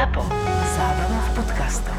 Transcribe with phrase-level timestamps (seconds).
[0.00, 0.24] ZAPO.
[0.80, 1.98] Zábrná v podcastov.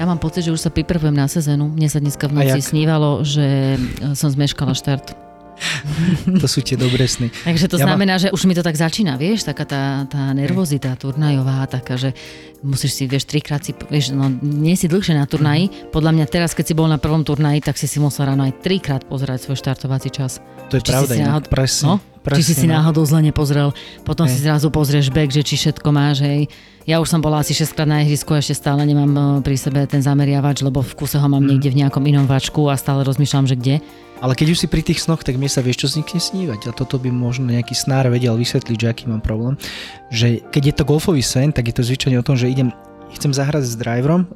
[0.00, 1.68] Ja mám pocit, že už sa pripravujem na sezónu.
[1.68, 5.12] Mne sa dneska v noci snívalo, že e, som zmeškala štart.
[6.36, 7.28] To sú tie dobré sny.
[7.30, 10.94] Takže to Ja znamená, že už mi to tak začína, vieš, taká tá, tá nervozita
[10.94, 12.12] turnajová, taká, že
[12.60, 15.68] musíš si, vieš, trikrát si, vieš, no nie si dlhšie na turnaji.
[15.88, 18.58] Podľa mňa teraz, keď si bol na prvom turnaji, tak si si musel ráno aj
[18.58, 20.38] trikrát pozerať svoj štartovací čas.
[20.68, 21.86] To je Či pravda, si náhod- presne.
[21.86, 21.94] No?
[22.20, 22.76] presne, či si si no.
[22.76, 23.72] náhodou zle nepozrel,
[24.04, 24.32] potom Hej.
[24.32, 26.52] si zrazu pozrieš back, že či všetko máš, hej.
[26.84, 29.56] Ja už som bola asi 6 krát na ihrisku a ešte stále nemám e, pri
[29.56, 31.48] sebe ten zameriavač, lebo v kuse ho mám Mhm.
[31.48, 33.74] niekde v nejakom inom vačku a stále rozmýšľam, že kde.
[34.20, 36.68] Ale keď už si pri tých snoch, tak mne sa vieš, čo vznikne snívať.
[36.68, 39.56] A toto by možno nejaký snár vedel vysvetliť, že aký mám problém.
[40.12, 42.68] Že keď je to golfový sen, tak je to zvyčajne o tom, že idem
[43.14, 44.26] chcem zahrať s driverom,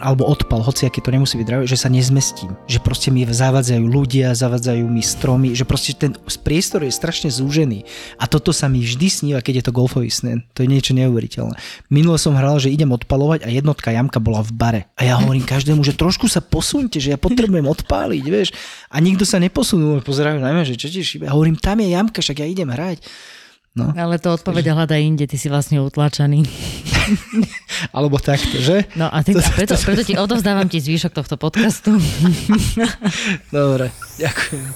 [0.00, 2.56] alebo odpal, hoci aký to nemusí byť driver, že sa nezmestím.
[2.66, 7.84] Že proste mi zavadzajú ľudia, zavadzajú mi stromy, že proste ten priestor je strašne zúžený.
[8.18, 10.44] A toto sa mi vždy sníva, keď je to golfový sen.
[10.56, 11.54] To je niečo neuveriteľné.
[11.92, 14.82] Minule som hral, že idem odpalovať a jednotka jamka bola v bare.
[14.96, 18.48] A ja hovorím každému, že trošku sa posunte, že ja potrebujem odpáliť, vieš.
[18.88, 21.28] A nikto sa neposunul, pozerajú na mňa, že čo ti šíbe.
[21.28, 23.04] Hovorím, tam je jamka, však ja idem hrať.
[23.72, 26.44] No, Ale to odpoveď hľadá inde, ty si vlastne utlačaný.
[27.96, 28.88] alebo takto, že?
[28.96, 31.96] No a, ty, a preto, preto ti odovzdávam ti zvyšok tohto podcastu.
[33.54, 34.70] Dobre, ďakujem.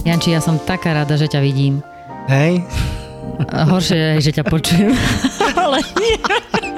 [0.00, 1.84] Janči, ja som taká rada, že ťa vidím.
[2.26, 2.64] Hej,
[3.48, 4.92] Horšie je, že ťa počujem.
[5.62, 6.69] ale nie.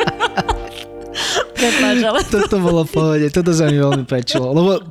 [1.63, 2.21] Prepáč, ale...
[2.43, 4.51] toto bolo pohode, toto sa mi veľmi páčilo.
[4.51, 4.83] Lebo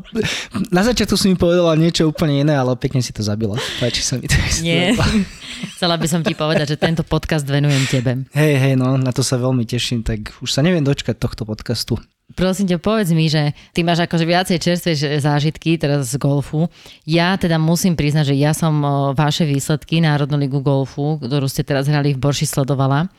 [0.71, 3.59] na začiatku si mi povedala niečo úplne iné, ale pekne si to zabila.
[3.83, 4.39] Páči sa mi to.
[4.63, 4.95] Nie.
[5.75, 8.23] Chcela by som ti povedať, že tento podcast venujem tebe.
[8.31, 11.99] Hej, hej, no, na to sa veľmi teším, tak už sa neviem dočkať tohto podcastu.
[12.31, 16.71] Prosím ťa, povedz mi, že ty máš akože viacej čerstvé zážitky teraz z golfu.
[17.03, 18.79] Ja teda musím priznať, že ja som
[19.11, 23.11] vaše výsledky Národnú ligu golfu, ktorú ste teraz hrali v Borši, sledovala.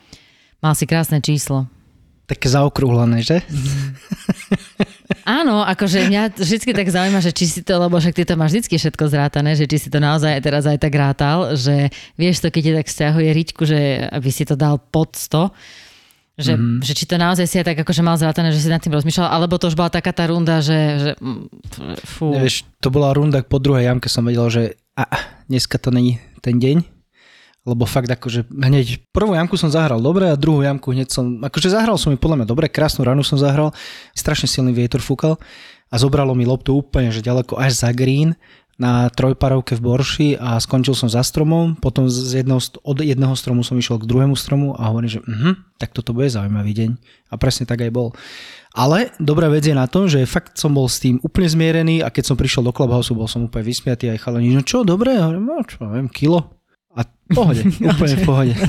[0.64, 1.68] Mal si krásne číslo.
[2.32, 3.44] Také zaokrúhlené, že?
[5.28, 8.56] Áno, akože mňa vždy tak zaujíma, že či si to, lebo však ty to máš
[8.56, 12.48] vždy všetko zrátané, že či si to naozaj teraz aj tak rátal, že vieš to,
[12.48, 15.52] keď ti tak stiahuje riťku, že aby si to dal pod 100,
[16.40, 16.80] že, mm-hmm.
[16.80, 19.28] že či to naozaj si aj tak akože mal zrátané, že si nad tým rozmýšľal,
[19.28, 22.32] alebo to už bola taká tá runda, že, že mm, fú.
[22.32, 24.62] Nevieš, to bola runda po druhej jamke, som vedel, že
[24.96, 25.04] a,
[25.52, 27.01] dneska to není ten deň,
[27.62, 31.70] lebo fakt akože hneď prvú jamku som zahral dobre a druhú jamku hneď som, akože
[31.70, 33.70] zahral som ju podľa mňa dobre, krásnu ranu som zahral,
[34.18, 35.38] strašne silný vietor fúkal
[35.86, 38.34] a zobralo mi loptu úplne, že ďaleko až za green
[38.80, 43.62] na trojparovke v Borši a skončil som za stromom, potom z jedného, od jedného stromu
[43.62, 46.90] som išiel k druhému stromu a hovorím, že uh, tak toto bude zaujímavý deň
[47.30, 48.10] a presne tak aj bol.
[48.72, 52.08] Ale dobrá vec je na tom, že fakt som bol s tým úplne zmierený a
[52.08, 55.60] keď som prišiel do Clubhouse, bol som úplne vysmiatý aj chalani, no čo, dobre, no
[55.68, 56.61] čo, viem, kilo.
[57.34, 57.62] Pohode,
[57.92, 58.54] úplne v pohode.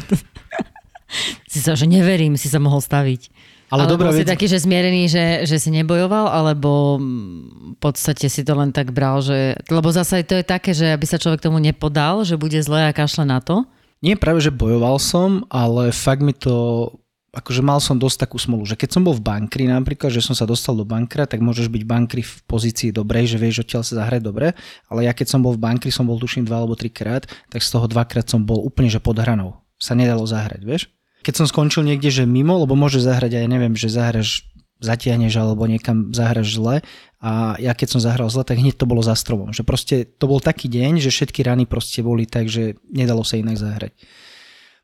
[1.46, 3.30] Si sa, že neverím, si sa mohol staviť.
[3.70, 8.42] Ale, dobrá bol si taký, že zmierený, že, že si nebojoval, alebo v podstate si
[8.42, 9.58] to len tak bral, že...
[9.70, 12.94] Lebo zase to je také, že aby sa človek tomu nepodal, že bude zle a
[12.94, 13.66] kašle na to.
[14.02, 16.90] nie práve, že bojoval som, ale fakt mi to,
[17.34, 20.38] akože mal som dosť takú smolu, že keď som bol v bankri napríklad, že som
[20.38, 24.06] sa dostal do bankra, tak môžeš byť bankri v pozícii dobrej, že vieš odtiaľ sa
[24.06, 24.54] zahrať dobre,
[24.86, 27.70] ale ja keď som bol v bankri, som bol tuším dva alebo trikrát, tak z
[27.74, 29.58] toho dvakrát som bol úplne, že pod hranou.
[29.82, 30.94] Sa nedalo zahrať, vieš?
[31.26, 34.46] Keď som skončil niekde, že mimo, lebo môže zahrať aj, neviem, že zahraš
[34.84, 36.84] zatiahneš alebo niekam zahraš zle
[37.24, 39.56] a ja keď som zahral zle, tak hneď to bolo za stromom.
[39.56, 43.40] Že proste to bol taký deň, že všetky rany proste boli tak, že nedalo sa
[43.40, 43.96] inak zahrať.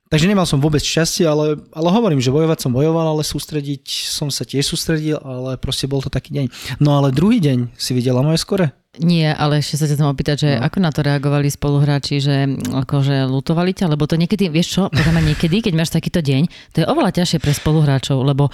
[0.09, 4.33] Takže nemal som vôbec šťastie, ale, ale hovorím, že bojovať som bojoval, ale sústrediť som
[4.33, 6.45] sa tiež sústredil, ale proste bol to taký deň.
[6.81, 8.73] No ale druhý deň si videla moje skore?
[8.97, 10.65] Nie, ale ešte sa ťa tam opýtať, že No.
[10.65, 15.13] ako na to reagovali spoluhráči, že akože lutovali ťa, lebo to niekedy, vieš čo, podľa
[15.13, 18.49] mňa niekedy, keď máš takýto deň, to je oveľa ťažšie pre spoluhráčov, lebo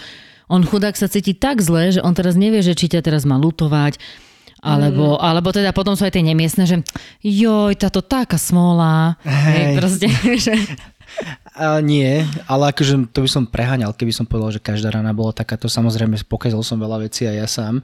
[0.51, 3.39] on chudák sa cíti tak zle, že on teraz nevie, že či ťa teraz má
[3.39, 3.95] lutovať,
[4.65, 6.81] alebo, alebo teda potom sú aj tie nemiestne, že
[7.21, 9.13] joj, táto taká smola.
[9.21, 9.73] Hej, Hej.
[9.77, 10.07] proste,
[10.45, 10.53] že,
[11.55, 15.31] A nie, ale akože to by som preháňal, keby som povedal, že každá rana bola
[15.31, 15.71] takáto.
[15.71, 17.75] Samozrejme, pokazil som veľa vecí aj ja sám.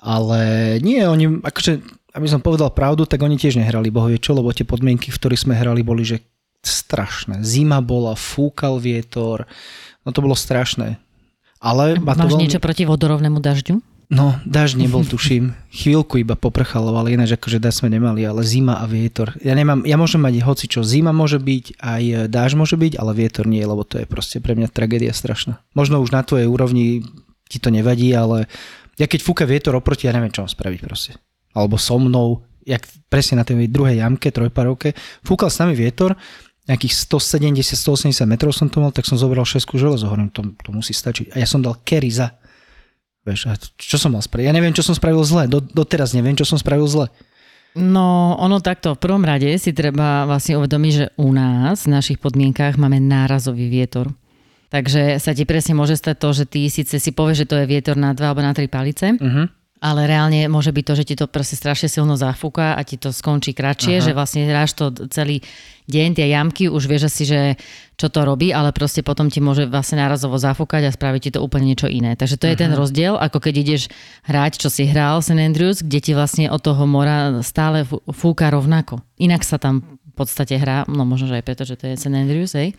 [0.00, 0.40] Ale
[0.80, 1.84] nie, oni, akože,
[2.16, 5.44] aby som povedal pravdu, tak oni tiež nehrali bohovie čo, lebo tie podmienky, v ktorých
[5.44, 6.24] sme hrali, boli, že
[6.64, 7.44] strašné.
[7.44, 9.44] Zima bola, fúkal vietor,
[10.04, 10.96] no to bolo strašné.
[11.60, 12.42] Ale ma to máš veľmi...
[12.48, 13.89] niečo proti vodorovnému dažďu?
[14.10, 15.54] No, dáž nebol, tuším.
[15.70, 19.38] Chvíľku iba poprchalo, ale ináč akože dáž sme nemali, ale zima a vietor.
[19.38, 23.14] Ja nemám, ja môžem mať hoci čo, zima môže byť, aj dáž môže byť, ale
[23.14, 25.62] vietor nie, lebo to je proste pre mňa tragédia strašná.
[25.78, 27.06] Možno už na tvojej úrovni
[27.46, 28.50] ti to nevadí, ale
[28.98, 31.14] ja keď fúka vietor oproti, ja neviem, čo mám spraviť proste.
[31.54, 36.18] Alebo so mnou, jak presne na tej druhej jamke, trojparovke, fúkal s nami vietor,
[36.66, 40.94] nejakých 170-180 metrov som to mal, tak som zobral šesku železo, hovorím, to, to musí
[40.94, 41.34] stačiť.
[41.34, 42.30] A ja som dal carry za.
[43.30, 44.50] Vieš, a čo som mal spraviť?
[44.50, 45.46] Ja neviem, čo som spravil zle.
[45.46, 47.06] Do, doteraz neviem, čo som spravil zle.
[47.78, 48.98] No, ono takto.
[48.98, 53.70] V prvom rade si treba vlastne uvedomiť, že u nás v našich podmienkách máme nárazový
[53.70, 54.10] vietor.
[54.70, 57.70] Takže sa ti presne môže stať to, že ty síce si povieš, že to je
[57.70, 59.46] vietor na dva alebo na tri palice, Uh-huh.
[59.80, 63.16] Ale reálne môže byť to, že ti to proste strašne silno zafúka a ti to
[63.16, 64.04] skončí kratšie, Aha.
[64.04, 65.40] že vlastne hráš to celý
[65.88, 67.40] deň, tie jamky, už vieš asi, že
[67.96, 71.42] čo to robí, ale proste potom ti môže vlastne nárazovo zafúkať a spraviť ti to
[71.42, 72.14] úplne niečo iné.
[72.14, 73.82] Takže to je ten rozdiel, ako keď ideš
[74.28, 75.36] hrať, čo si hral St.
[75.36, 79.02] Andrews, kde ti vlastne od toho mora stále fú- fúka rovnako.
[79.18, 82.12] Inak sa tam podstate hrá, no možno, že aj preto, že to je St.
[82.12, 82.76] Andrews, hej.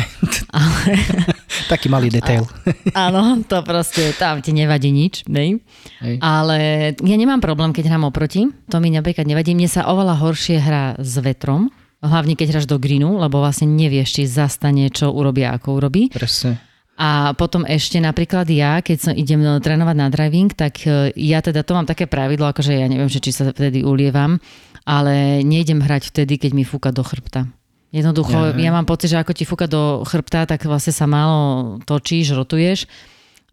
[0.54, 0.94] Ale,
[1.72, 2.46] Taký malý detail.
[2.94, 5.58] áno, to proste, tam ti nevadí nič, hej.
[6.00, 6.16] Hej.
[6.22, 6.56] Ale
[6.94, 8.46] ja nemám problém, keď hrám oproti.
[8.70, 9.52] To mi napríklad nevadí.
[9.52, 11.72] Mne sa oveľa horšie hrá s vetrom.
[12.04, 16.12] Hlavne keď hráš do greenu, lebo vlastne nevieš, či zastane, čo urobia, ako urobí.
[16.12, 16.60] Presne.
[16.94, 21.66] A potom ešte napríklad ja, keď som idem trénovať na driving, tak e, ja teda
[21.66, 24.38] to mám také pravidlo, akože ja neviem, že či sa vtedy ulievam,
[24.84, 27.48] ale nejdem hrať vtedy, keď mi fúka do chrbta.
[27.94, 31.78] Jednoducho, Ja, ja, mám pocit, že ako ti fúka do chrbta, tak vlastne sa málo
[31.86, 32.90] točíš, rotuješ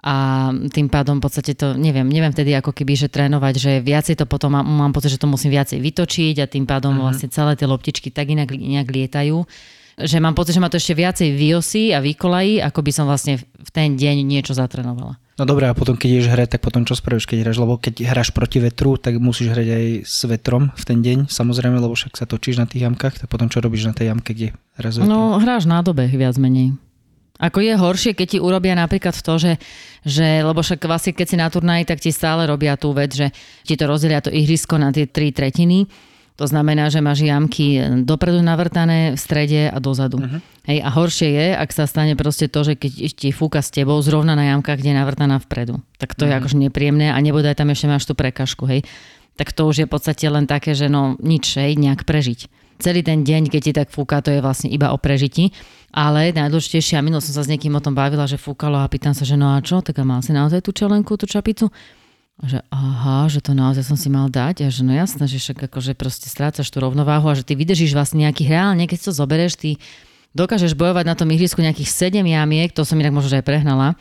[0.02, 4.18] a tým pádom v podstate to, neviem, neviem vtedy ako keby, že trénovať, že viacej
[4.18, 7.14] to potom mám, mám pocit, že to musím viacej vytočiť a tým pádom uh-huh.
[7.14, 9.46] vlastne celé tie loptičky tak inak, inak lietajú,
[10.02, 13.38] že mám pocit, že ma to ešte viacej vyosí a vykolají, ako by som vlastne
[13.38, 15.22] v ten deň niečo zatrénovala.
[15.42, 17.58] No dobré, a potom keď ideš hrať, tak potom čo spravíš, keď hráš?
[17.58, 21.82] Lebo keď hráš proti vetru, tak musíš hrať aj s vetrom v ten deň, samozrejme,
[21.82, 24.54] lebo však sa točíš na tých jamkách, tak potom čo robíš na tej jamke, kde
[24.78, 25.02] hráš?
[25.02, 26.78] No, hráš na dobe viac menej.
[27.42, 29.58] Ako je horšie, keď ti urobia napríklad to, že,
[30.06, 33.34] že lebo však vlastne keď si na turnaji, tak ti stále robia tú vec, že
[33.66, 35.90] ti to rozdelia to ihrisko na tie tri tretiny.
[36.40, 40.18] To znamená, že máš jamky dopredu navrtané, v strede a dozadu.
[40.18, 40.40] Uh-huh.
[40.66, 44.00] Hej, a horšie je, ak sa stane proste to, že keď ti fúka s tebou
[44.02, 45.84] zrovna na jamkách, kde je navrtaná vpredu.
[46.02, 46.34] Tak to uh-huh.
[46.34, 48.82] je akože nepríjemné a nebude aj tam ešte máš tú prekažku, hej.
[49.38, 52.50] Tak to už je v podstate len také, že no nič, hej, nejak prežiť
[52.82, 55.54] celý ten deň, keď ti tak fúka, to je vlastne iba o prežití.
[55.94, 59.14] Ale najdôležitejšie, a minul som sa s niekým o tom bavila, že fúkalo a pýtam
[59.14, 61.70] sa, že no a čo, tak a mal si naozaj tú čelenku, tú čapicu?
[62.42, 65.70] Že aha, že to naozaj som si mal dať a že no jasné, že však
[65.70, 69.62] akože proste strácaš tú rovnováhu a že ty vydržíš vlastne nejakých reálne, keď to zoberieš,
[69.62, 69.70] ty
[70.34, 73.94] dokážeš bojovať na tom ihrisku nejakých 7 jamiek, to som inak možno aj prehnala,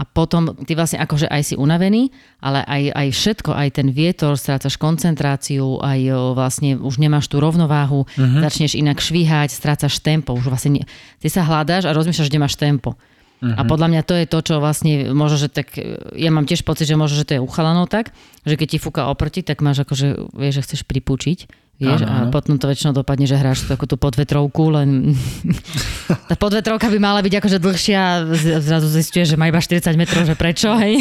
[0.00, 2.08] a potom ty vlastne akože aj si unavený,
[2.40, 8.08] ale aj, aj všetko, aj ten vietor, strácaš koncentráciu, aj vlastne už nemáš tú rovnováhu,
[8.08, 8.40] uh-huh.
[8.40, 10.84] začneš inak švíhať, strácaš tempo, už vlastne nie,
[11.20, 12.96] ty sa hľadáš a rozmýšľaš, kde máš tempo.
[13.40, 13.56] Uh-huh.
[13.56, 15.72] A podľa mňa to je to, čo vlastne možno, že tak,
[16.12, 18.12] ja mám tiež pocit, že možno, že to je u chalanov tak,
[18.44, 21.48] že keď ti fúka oproti, tak máš akože, vieš, že chceš pripúčiť.
[21.80, 25.16] Vieš, Áno, a potom to väčšinou dopadne, že hráš takú tú podvetrovku, len
[26.28, 28.28] tá podvetrovka by mala byť akože dlhšia
[28.60, 31.00] zrazu zistuješ, že má iba 40 metrov, že prečo, hej?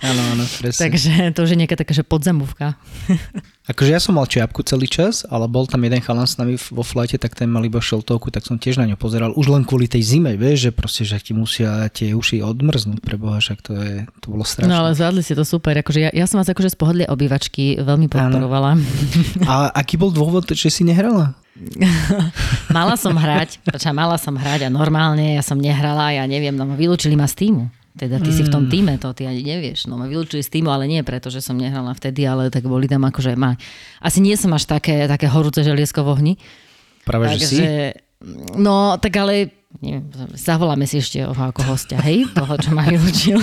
[0.00, 0.80] Áno, áno, presne.
[0.88, 2.80] Takže to už je nejaká taká, že podzemúvka.
[3.68, 6.80] Akože ja som mal čiapku celý čas, ale bol tam jeden chalan s nami vo
[6.80, 9.36] flajte, tak ten mal iba šeltovku, tak som tiež na ňo pozeral.
[9.36, 13.20] Už len kvôli tej zime, vieš, že proste, že ti musia tie uši odmrznúť pre
[13.20, 13.94] Boha, však to, je,
[14.24, 14.72] to bolo strašné.
[14.72, 15.76] No ale zvládli ste to super.
[15.76, 18.80] Akože ja, ja som vás akože z pohodlie obývačky veľmi podporovala.
[19.44, 21.36] A aký bol dôvod, že si nehrala?
[22.76, 23.60] mala som hrať,
[23.90, 27.68] mala som hrať a normálne ja som nehrala, ja neviem, no vylúčili ma z týmu.
[27.98, 28.36] Teda ty mm.
[28.38, 29.90] si v tom týme, to ty ani nevieš.
[29.90, 32.86] No ma vylúčili z týmu, ale nie preto, že som nehrala vtedy, ale tak boli
[32.86, 33.58] tam akože ma...
[33.98, 36.32] Asi nie som až také, také horúce želiesko v ohni.
[37.02, 37.58] Práve, že si?
[38.54, 42.26] No, tak ale neviem, zavoláme si ešte ho ako hostia, hej?
[42.32, 43.38] Toho, čo ma vylúčil.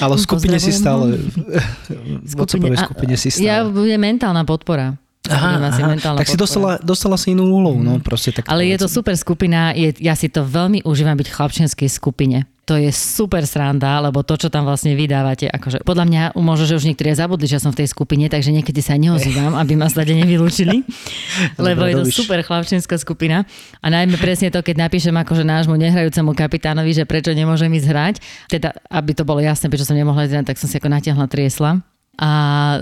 [0.00, 1.18] Ale v skupine si stále...
[1.18, 3.74] V WhatsAppovej a- skupine si Ja stále.
[3.74, 4.98] budem mentálna podpora.
[5.30, 5.86] Aha, aha.
[5.90, 8.46] mentálna Tak si dostala, dostala si inú úlohu, no proste tak.
[8.46, 12.46] Ale je to super skupina, je, ja si to veľmi užívam byť v chlapčenskej skupine.
[12.66, 16.74] To je super sranda, lebo to, čo tam vlastne vydávate, akože podľa mňa možno, že
[16.74, 20.10] už niektorí zabudli, že som v tej skupine, takže niekedy sa neozývam, aby ma stade
[20.10, 20.82] nevylúčili,
[21.62, 22.16] lebo Dobre je to robíš.
[22.18, 23.46] super chlapčenská skupina.
[23.78, 28.14] A najmä presne to, keď napíšem akože nášmu nehrajúcemu kapitánovi, že prečo nemôžem ísť hrať,
[28.50, 31.30] teda aby to bolo jasné, prečo som nemohla ísť hrať, tak som si ako natiahla
[31.30, 31.86] triesla.
[32.16, 32.30] A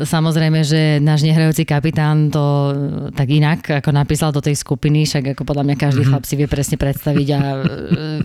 [0.06, 2.74] samozrejme, že náš nehrajúci kapitán to e,
[3.10, 6.14] tak inak ako napísal do tej skupiny, však ako podľa mňa každý mm-hmm.
[6.14, 7.58] chlap si vie presne predstaviť a e,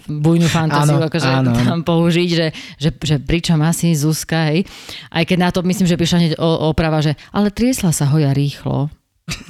[0.05, 2.47] bujnú fantáziu Áno, akože áno, tam použiť, že,
[2.77, 4.69] že, že pričom asi Zuzka, hej.
[5.09, 8.93] Aj keď na to myslím, že prišla hneď oprava, že ale triesla sa hoja rýchlo.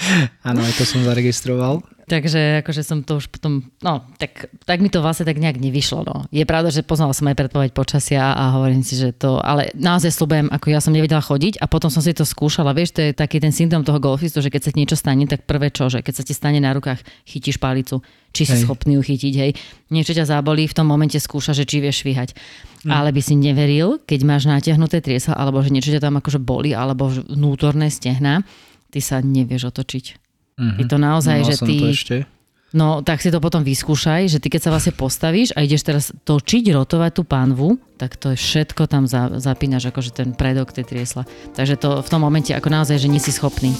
[0.48, 1.84] Áno, aj to som zaregistroval.
[2.06, 6.06] Takže akože som to už potom, no, tak, tak mi to vlastne tak nejak nevyšlo.
[6.06, 6.22] No.
[6.30, 10.14] Je pravda, že poznala som aj predpoveď počasia a hovorím si, že to, ale naozaj
[10.14, 12.78] slúbujem, ako ja som nevedela chodiť a potom som si to skúšala.
[12.78, 15.50] Vieš, to je taký ten syndrom toho golfistu, že keď sa ti niečo stane, tak
[15.50, 17.98] prvé čo, že keď sa ti stane na rukách, chytíš palicu,
[18.30, 18.70] či si Hej.
[18.70, 19.50] schopný ju chytiť, hej.
[19.90, 22.38] Niečo ťa zabolí, v tom momente skúša, že či vieš švíhať.
[22.86, 26.70] Ale by si neveril, keď máš natiahnuté triesla, alebo že niečo ťa tam akože boli,
[26.70, 28.46] alebo vnútorné stehna,
[28.94, 30.25] ty sa nevieš otočiť.
[30.56, 30.76] Mhm.
[30.80, 31.76] Je to naozaj, Mal že som ty...
[31.76, 32.16] to ešte.
[32.76, 36.04] No, tak si to potom vyskúšaj, že ty keď sa vlastne postavíš a ideš teraz
[36.12, 40.84] točiť, rotovať tú pánvu, tak to je všetko tam za, zapínaš, akože ten predok, tie
[40.84, 41.24] triesla.
[41.56, 43.72] Takže to v tom momente ako naozaj, že nie si schopný.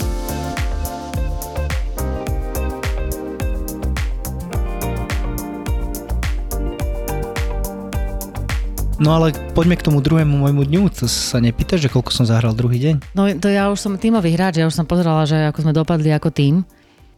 [8.97, 10.83] No ale poďme k tomu druhému môjmu dňu.
[11.00, 12.95] To sa nepýtaš, že koľko som zahral druhý deň?
[13.12, 16.09] No to ja už som tímový hráč, ja už som pozerala, že ako sme dopadli
[16.17, 16.65] ako tým.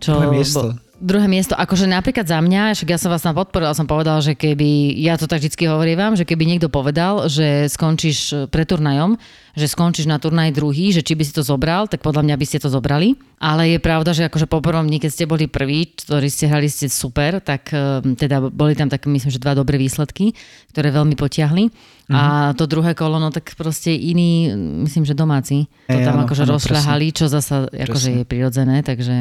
[0.02, 0.74] Čo, Druhé miesto.
[0.74, 4.18] Bo, druhé miesto, akože napríklad za mňa, však ja som vás tam podporila, som povedal,
[4.18, 9.18] že keby, ja to tak vždy hovorím, že keby niekto povedal, že skončíš pred turnajom,
[9.58, 12.46] že skončíš na turnaj druhý, že či by si to zobral, tak podľa mňa by
[12.46, 13.18] ste to zobrali.
[13.38, 16.70] Ale je pravda, že akože po prvom dni, keď ste boli prví, ktorí ste hrali
[16.70, 20.32] ste super, tak eh, teda boli tam tak myslím, že dva dobré výsledky,
[20.70, 21.70] ktoré veľmi potiahli.
[22.08, 24.48] A to druhé kolo, no tak proste iní,
[24.88, 28.80] myslím, že domáci, to Hej, tam áno, akože áno, rozšľahali, čo zasa akože je prirodzené,
[28.80, 29.12] takže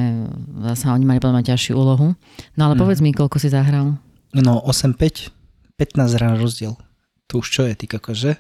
[0.72, 2.16] zasa oni mali podľa mňa ťažšiu úlohu.
[2.56, 4.00] No ale povedz mi, koľko si zahral.
[4.32, 5.36] No 8-5,
[5.76, 6.80] 15 rán rozdiel.
[7.28, 8.40] To už čo je, ty že?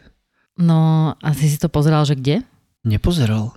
[0.58, 0.80] No
[1.16, 2.42] a si si to pozeral, že kde?
[2.82, 3.54] Nepozeral.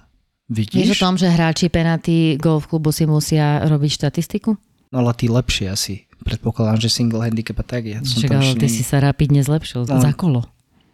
[0.47, 0.91] Vieš Vidíš?
[0.93, 4.51] o tom, že hráči penalty golf klubu si musia robiť štatistiku?
[4.91, 5.95] No ale ty lepšie asi.
[6.21, 7.83] Predpokladám, že single handicap a tak.
[7.85, 9.97] Ja Však, ale ty si sa rapidne zlepšil No.
[9.97, 10.45] za kolo.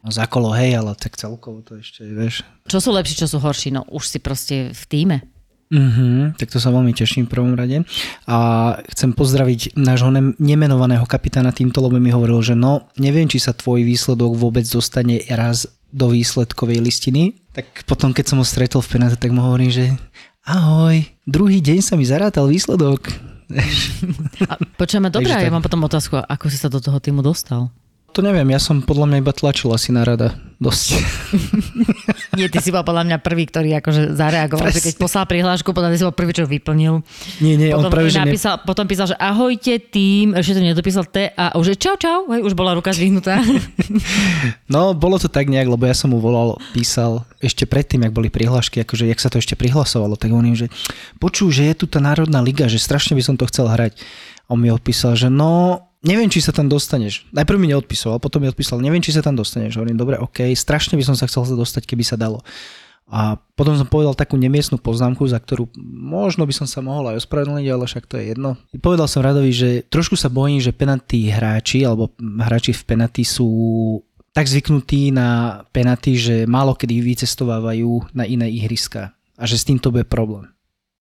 [0.01, 2.47] No, za kolo, hej, ale tak celkovo to ešte, vieš.
[2.65, 3.73] Čo sú lepší, čo sú horší?
[3.73, 5.17] No už si proste v týme.
[5.67, 7.83] Mhm, tak to sa veľmi teším v prvom rade.
[8.25, 8.37] A
[8.87, 13.51] chcem pozdraviť nášho ne- nemenovaného kapitána týmto, lebo mi hovoril, že no, neviem, či sa
[13.51, 17.41] tvoj výsledok vôbec dostane raz do výsledkovej listiny.
[17.57, 19.97] Tak potom, keď som ho stretol v penáte, tak mu hovorím, že
[20.45, 23.09] ahoj, druhý deň sa mi zarátal výsledok.
[24.45, 27.73] A počujeme, dobré, Takže ja mám potom otázku, ako si sa do toho týmu dostal?
[28.15, 30.33] To neviem, ja som podľa mňa iba tlačil asi na rada.
[30.57, 30.97] Dosť.
[32.41, 35.93] Nie, ty si bol podľa mňa prvý, ktorý akože zareagoval, že keď poslal prihlášku, podľa
[35.93, 37.05] mňa si bol prvý, čo vyplnil.
[37.45, 38.33] Nie, nie, on Potom, práve, že ne...
[38.33, 42.25] napísal, potom písal, že ahojte tým, ešte to nedopísal T a už je čau čau,
[42.33, 43.37] hej, už bola ruka zdvihnutá.
[44.67, 48.29] No, bolo to tak nejak, lebo ja som mu volal, písal ešte predtým, jak boli
[48.29, 50.67] prihlášky, akože jak sa to ešte prihlasovalo, tak hovorím, že
[51.23, 53.95] počuj, že je tu tá Národná liga, že strašne by som to chcel hrať.
[54.47, 57.27] A on mi odpísal, že no, neviem, či sa tam dostaneš.
[57.35, 59.77] Najprv mi neodpísal, potom mi odpísal, neviem, či sa tam dostaneš.
[59.77, 62.47] Hovorím, dobre, OK, strašne by som sa chcel dostať, keby sa dalo.
[63.07, 67.23] A potom som povedal takú nemiestnú poznámku, za ktorú možno by som sa mohol aj
[67.23, 68.59] ospravedlniť, ale však to je jedno.
[68.83, 73.47] Povedal som Radovi, že trošku sa bojím, že penatí hráči alebo hráči v penatí sú
[74.35, 79.95] tak zvyknutí na penaty, že málo kedy vycestovávajú na iné ihriska a že s týmto
[79.95, 80.51] bude problém.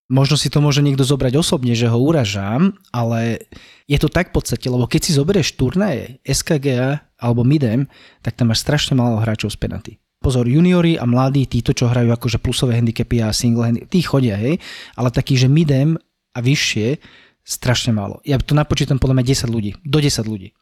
[0.05, 3.49] Možno si to môže niekto zobrať osobne, že ho uražám, ale
[3.89, 7.89] je to tak v podstate, lebo keď si zoberieš turnaje SKGA alebo Midem,
[8.21, 9.91] tak tam máš strašne málo hráčov z penaty.
[10.21, 14.37] Pozor, juniori a mladí, títo, čo hrajú akože plusové handicapy a single handicapy, tí chodia,
[14.37, 14.61] hej,
[14.93, 15.97] ale taký, že Midem
[16.33, 17.01] a vyššie,
[17.45, 18.21] strašne málo.
[18.25, 20.53] Ja to napočítam podľa mňa 10 ľudí, do 10 ľudí.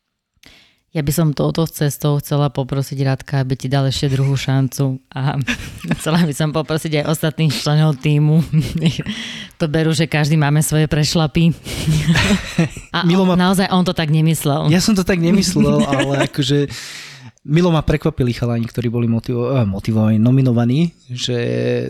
[0.94, 5.42] Ja by som touto cestou chcela poprosiť Radka, aby ti dal ešte druhú šancu a
[5.98, 8.40] chcela by som poprosiť aj ostatných členov týmu.
[9.62, 11.56] To berú, že každý máme svoje prešlapy.
[12.96, 14.68] A Milo on, ma- naozaj on to tak nemyslel.
[14.68, 16.68] Ja som to tak nemyslel, ale akože
[17.48, 21.38] Milo ma prekvapili chalani, ktorí boli motivo- eh, motivovaní, nominovaní, že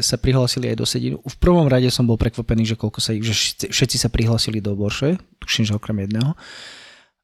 [0.06, 1.18] sa prihlásili aj do sedinu.
[1.26, 3.34] V prvom rade som bol prekvapený, že koľko sa že
[3.74, 6.38] všetci sa prihlásili do Borše, tuším, že okrem jedného.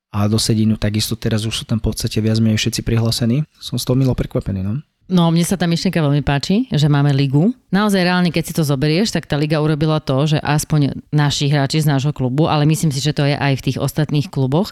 [0.09, 3.45] A do sedinu takisto teraz už sú tam v podstate viac menej všetci prihlásení.
[3.61, 4.81] Som z toho milo prekvapený, no.
[5.09, 7.49] No, mne sa tá myšlienka veľmi páči, že máme ligu.
[7.73, 11.81] Naozaj reálne, keď si to zoberieš, tak tá liga urobila to, že aspoň naši hráči
[11.81, 14.69] z nášho klubu, ale myslím si, že to je aj v tých ostatných kluboch,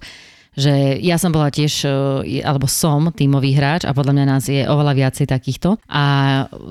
[0.58, 4.66] že ja som bola tiež, e, alebo som tímový hráč a podľa mňa nás je
[4.66, 6.04] oveľa viacej takýchto a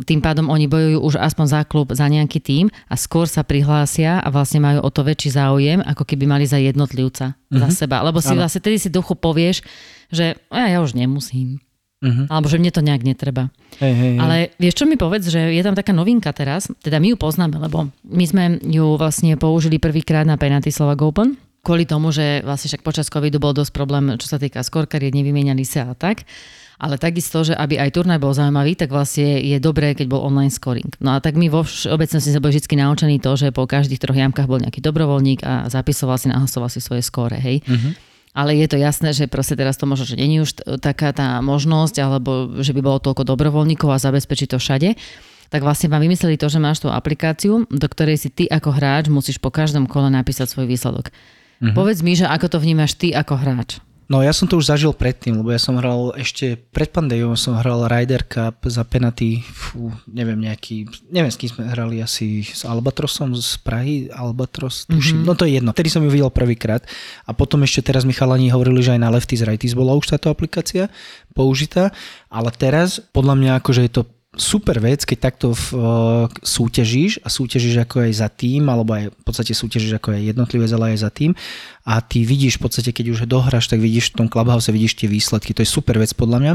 [0.02, 4.18] tým pádom oni bojujú už aspoň za klub, za nejaký tím a skôr sa prihlásia
[4.18, 7.62] a vlastne majú o to väčší záujem, ako keby mali za jednotlivca, mm-hmm.
[7.62, 8.02] za seba.
[8.02, 8.42] Lebo si Áno.
[8.42, 9.62] vlastne tedy si duchu povieš,
[10.10, 11.62] že ja, ja už nemusím.
[11.96, 12.28] Uh-huh.
[12.28, 13.48] Alebo že mne to nejak netreba.
[13.80, 14.20] Hej, hej, hej.
[14.20, 17.56] Ale vieš čo mi povedz, že je tam taká novinka teraz, teda my ju poznáme,
[17.56, 22.70] lebo my sme ju vlastne použili prvýkrát na penalty Slovak Open, kvôli tomu, že vlastne
[22.70, 26.22] však počas covidu bol dosť problém, čo sa týka skorkariet, nevymieniali sa a tak.
[26.78, 30.52] Ale takisto, že aby aj turnaj bol zaujímavý, tak vlastne je dobré, keď bol online
[30.52, 30.92] scoring.
[31.00, 34.14] No a tak my vo všeobecnosti sa boli vždy naučení to, že po každých troch
[34.14, 37.64] jamkách bol nejaký dobrovoľník a zapisoval si, nahlasoval si svoje skóre, hej.
[37.64, 37.96] Uh-huh.
[38.36, 40.52] Ale je to jasné, že proste teraz to možno, že není už
[40.84, 44.94] taká tá možnosť, alebo že by bolo toľko dobrovoľníkov a zabezpečiť to všade
[45.46, 49.06] tak vlastne vám vymysleli to, že máš tú aplikáciu, do ktorej si ty ako hráč
[49.06, 51.14] musíš po každom kole napísať svoj výsledok.
[51.60, 51.74] Uh-huh.
[51.74, 53.80] Povedz mi, že ako to vnímaš ty ako hráč.
[54.06, 57.58] No ja som to už zažil predtým, lebo ja som hral ešte pred pandémiou som
[57.58, 62.62] hral Ryder Cup za penalty, fú, neviem nejaký, neviem s kým sme hrali asi s
[62.62, 65.26] Albatrosom z Prahy, Albatros, tuším, mm-hmm.
[65.26, 65.74] no to je jedno.
[65.74, 66.86] Vtedy som ju videl prvýkrát
[67.26, 70.30] a potom ešte teraz mi chalani hovorili, že aj na Lefties Righties bola už táto
[70.30, 70.86] aplikácia
[71.34, 71.90] použitá,
[72.30, 74.02] ale teraz podľa mňa akože je to
[74.36, 75.84] super vec, keď takto v, uh,
[76.44, 80.64] súťažíš a súťažíš ako aj za tým, alebo aj v podstate súťažíš ako aj jednotlivé,
[80.70, 81.32] ale aj za tým
[81.86, 85.06] a ty vidíš v podstate, keď už dohráš, tak vidíš v tom clubhouse, vidíš tie
[85.06, 85.54] výsledky.
[85.54, 86.52] To je super vec podľa mňa.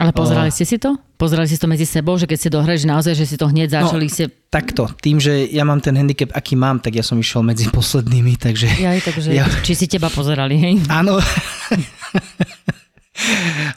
[0.00, 1.00] Ale pozerali uh, ste si to?
[1.16, 3.68] Pozerali ste to medzi sebou, že keď ste dohrali, že naozaj, že si to hneď
[3.72, 4.24] no, začali no, ste...
[4.48, 8.36] Takto, tým, že ja mám ten handicap, aký mám, tak ja som išiel medzi poslednými,
[8.40, 8.68] takže...
[8.80, 9.44] Ja, takže ja...
[9.60, 10.74] či si teba pozerali, hej?
[10.88, 11.20] Áno.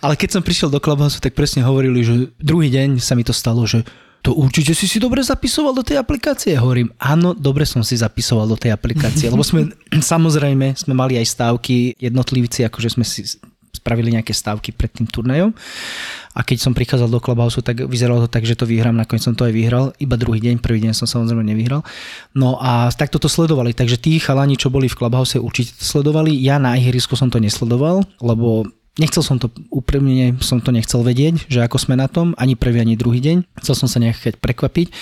[0.04, 3.36] Ale keď som prišiel do Clubhouse, tak presne hovorili, že druhý deň sa mi to
[3.36, 3.84] stalo, že
[4.24, 6.56] to určite si si dobre zapisoval do tej aplikácie.
[6.56, 9.68] Hovorím, áno, dobre som si zapisoval do tej aplikácie, lebo sme,
[10.16, 13.28] samozrejme, sme mali aj stávky, jednotlivci, akože sme si
[13.74, 15.52] spravili nejaké stávky pred tým turnajom.
[16.34, 19.36] A keď som prichádzal do Clubhouse, tak vyzeralo to tak, že to vyhrám, nakoniec som
[19.36, 21.84] to aj vyhral, iba druhý deň, prvý deň som samozrejme nevyhral.
[22.32, 26.32] No a takto to sledovali, takže tí chalani, čo boli v Clubhouse, určite to sledovali.
[26.32, 31.50] Ja na ihrisku som to nesledoval, lebo Nechcel som to, úprimne som to nechcel vedieť,
[31.50, 33.42] že ako sme na tom, ani prvý, ani druhý deň.
[33.66, 34.94] Chcel som sa nechať prekvapiť.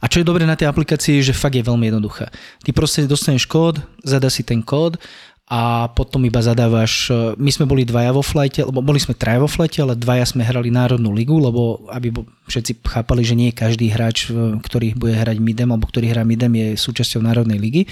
[0.00, 2.28] A čo je dobré na tej aplikácii, že fakt je veľmi jednoduchá.
[2.60, 5.00] Ty proste dostaneš kód, zada si ten kód
[5.48, 7.08] a potom iba zadávaš,
[7.40, 10.44] my sme boli dvaja vo flajte, lebo boli sme traja vo flajte, ale dvaja sme
[10.44, 12.12] hrali národnú ligu, lebo aby
[12.52, 14.28] všetci chápali, že nie každý hráč,
[14.60, 17.88] ktorý bude hrať midem, alebo ktorý hrá midem, je súčasťou národnej ligy.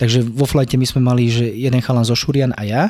[0.00, 2.82] Takže vo flajte my sme mali, že jeden chalan zo Šurian a ja,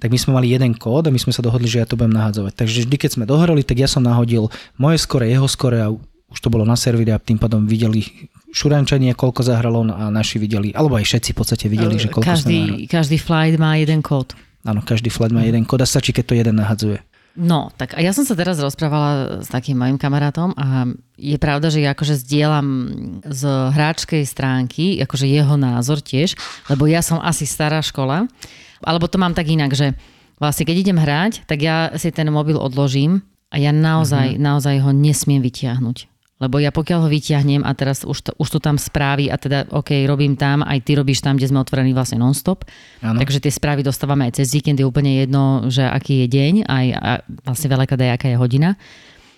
[0.00, 2.16] tak my sme mali jeden kód a my sme sa dohodli, že ja to budem
[2.16, 2.56] nahadzovať.
[2.56, 4.48] Takže vždy, keď sme dohrali, tak ja som nahodil
[4.80, 5.92] moje skore, jeho skore a
[6.32, 10.72] už to bolo na servere a tým pádom videli Šurančania, koľko zahralo a naši videli,
[10.72, 14.32] alebo aj všetci v podstate videli, že koľko každý, každý flight má jeden kód.
[14.64, 16.98] Áno, každý flight má jeden kód a stačí, keď to jeden nahadzuje.
[17.38, 21.70] No, tak a ja som sa teraz rozprávala s takým mojim kamarátom a je pravda,
[21.70, 22.66] že ja akože zdieľam
[23.22, 26.34] z hráčkej stránky, akože jeho názor tiež,
[26.66, 28.26] lebo ja som asi stará škola,
[28.82, 29.94] alebo to mám tak inak, že
[30.42, 33.22] vlastne keď idem hrať, tak ja si ten mobil odložím
[33.54, 34.42] a ja naozaj, mm-hmm.
[34.42, 36.17] naozaj ho nesmiem vytiahnuť.
[36.38, 39.66] Lebo ja pokiaľ ho vyťahnem a teraz už to, už to tam správy a teda
[39.74, 42.62] OK, robím tam, aj ty robíš tam, kde sme otvorení vlastne non-stop.
[43.02, 43.18] Ano.
[43.18, 46.86] Takže tie správy dostávame aj cez víkend, je úplne jedno, že aký je deň, aj
[46.94, 47.10] a
[47.42, 48.78] vlastne veľakrát aj aká je hodina.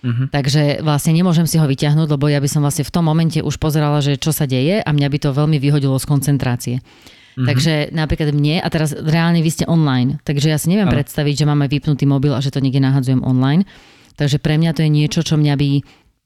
[0.00, 0.28] Uh-huh.
[0.28, 3.56] Takže vlastne nemôžem si ho vyťahnuť, lebo ja by som vlastne v tom momente už
[3.56, 6.76] pozerala, že čo sa deje a mňa by to veľmi vyhodilo z koncentrácie.
[6.80, 7.48] Uh-huh.
[7.48, 10.96] Takže napríklad mne, a teraz reálne vy ste online, takže ja si neviem ano.
[11.00, 13.64] predstaviť, že máme vypnutý mobil a že to niekde nahadzujem online.
[14.20, 15.70] Takže pre mňa to je niečo, čo mňa by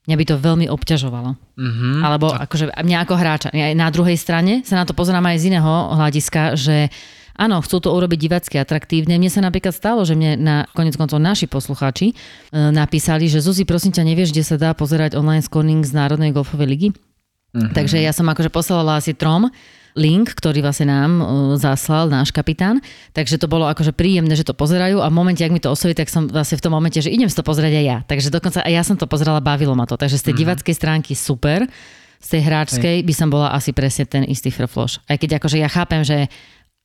[0.05, 1.33] Mňa by to veľmi obťažovalo.
[1.57, 1.95] Mm-hmm.
[2.05, 3.49] Alebo akože mňa ako hráča.
[3.53, 6.93] Ja na druhej strane sa na to pozerám aj z iného hľadiska, že
[7.33, 9.17] áno, chcú to urobiť divacky atraktívne.
[9.17, 12.15] Mne sa napríklad stalo, že mne na konec koncov naši poslucháči e,
[12.53, 16.69] napísali, že Zuzi, prosím ťa, nevieš, kde sa dá pozerať online scoring z Národnej golfovej
[16.69, 16.89] ligy?
[16.93, 17.73] Mm-hmm.
[17.73, 19.49] Takže ja som akože poslala asi trom
[19.95, 22.83] link, ktorý vlastne nám uh, zaslal náš kapitán.
[23.15, 25.95] Takže to bolo akože príjemné, že to pozerajú a v momente, ak mi to osvojí,
[25.95, 27.97] tak som vlastne v tom momente, že idem si to pozrieť aj ja.
[28.03, 29.95] Takže dokonca aj ja som to pozerala, bavilo ma to.
[29.95, 30.41] Takže z tej mm-hmm.
[30.43, 31.65] divackej stránky super,
[32.19, 35.03] z tej hráčskej by som bola asi presne ten istý frfloš.
[35.07, 36.27] Aj keď akože ja chápem, že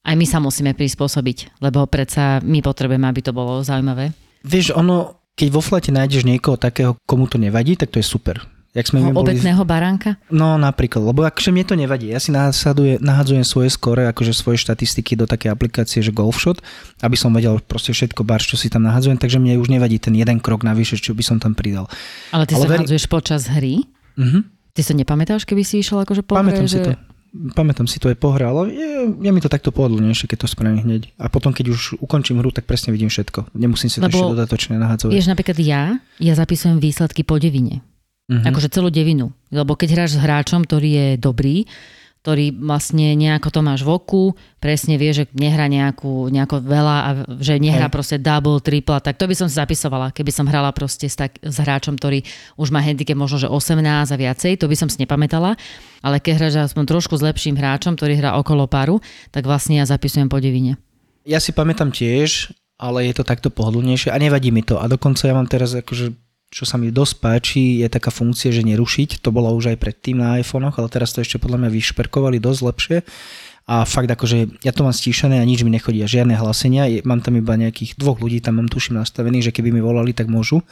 [0.05, 4.17] aj my sa musíme prispôsobiť, lebo predsa my potrebujeme, aby to bolo zaujímavé.
[4.45, 8.41] Vieš, ono, keď vo flete nájdeš niekoho takého, komu to nevadí, tak to je super.
[8.71, 10.15] Jak sme no, obetného baránka?
[10.31, 12.15] No napríklad, lebo akože mne to nevadí.
[12.15, 16.63] Ja si nahadzuje, nahadzujem svoje skore, akože svoje štatistiky do také aplikácie, že Golfshot,
[17.03, 20.15] aby som vedel proste všetko bar, čo si tam nahadzujem, takže mne už nevadí ten
[20.15, 21.91] jeden krok navyše, čo by som tam pridal.
[22.31, 22.79] Ale ty Ale sa veri...
[22.87, 23.83] nahadzuješ počas hry?
[24.15, 24.47] Uh-huh.
[24.71, 26.87] Ty sa nepamätáš, keby si išiel akože po Pamätám hre, si že...
[26.87, 26.91] to.
[27.31, 30.49] Pamätám si to aj po hre, ale je, je mi to takto pohodlnejšie, keď to
[30.51, 31.11] spravím hneď.
[31.19, 33.55] A potom, keď už ukončím hru, tak presne vidím všetko.
[33.55, 35.15] Nemusím si to ešte dodatočne nahadzovať.
[35.15, 35.83] Vieš, napríklad ja,
[36.23, 37.87] ja zapisujem výsledky po devine.
[38.31, 38.47] Mm-hmm.
[38.47, 39.35] Akože celú devinu.
[39.51, 41.67] Lebo keď hráš s hráčom, ktorý je dobrý,
[42.21, 44.25] ktorý vlastne nejako to máš v oku,
[44.61, 47.95] presne vie, že nehrá nejakú, nejako veľa a že nehrá Hej.
[47.97, 50.13] proste double, triple, tak to by som si zapisovala.
[50.13, 52.21] Keby som hrala proste s, tak, s hráčom, ktorý
[52.61, 55.57] už má handicap možno, že 18 a viacej, to by som si nepamätala.
[56.05, 59.01] Ale keď hráš aspoň trošku s lepším hráčom, ktorý hrá okolo paru,
[59.33, 60.77] tak vlastne ja zapisujem po devine.
[61.25, 64.77] Ja si pamätám tiež, ale je to takto pohodlnejšie a nevadí mi to.
[64.77, 66.13] A dokonca ja mám teraz akože
[66.51, 69.23] čo sa mi dosť páči, je taká funkcia, že nerušiť.
[69.23, 72.61] To bolo už aj predtým na iPhonech, ale teraz to ešte podľa mňa vyšperkovali dosť
[72.67, 72.99] lepšie.
[73.71, 76.91] A fakt akože ja to mám stíšané a nič mi nechodí, a žiadne hlásenia.
[77.07, 80.27] Mám tam iba nejakých dvoch ľudí, tam mám tuším nastavených, že keby mi volali, tak
[80.27, 80.67] môžu.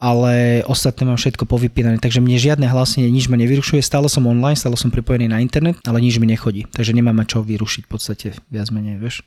[0.00, 3.84] Ale ostatné mám všetko povypínané, takže mne žiadne hlásenie, nič ma nevyrušuje.
[3.84, 6.64] Stále som online, stále som pripojený na internet, ale nič mi nechodí.
[6.70, 9.20] Takže nemám čo vyrušiť v podstate, viac menej, vieš.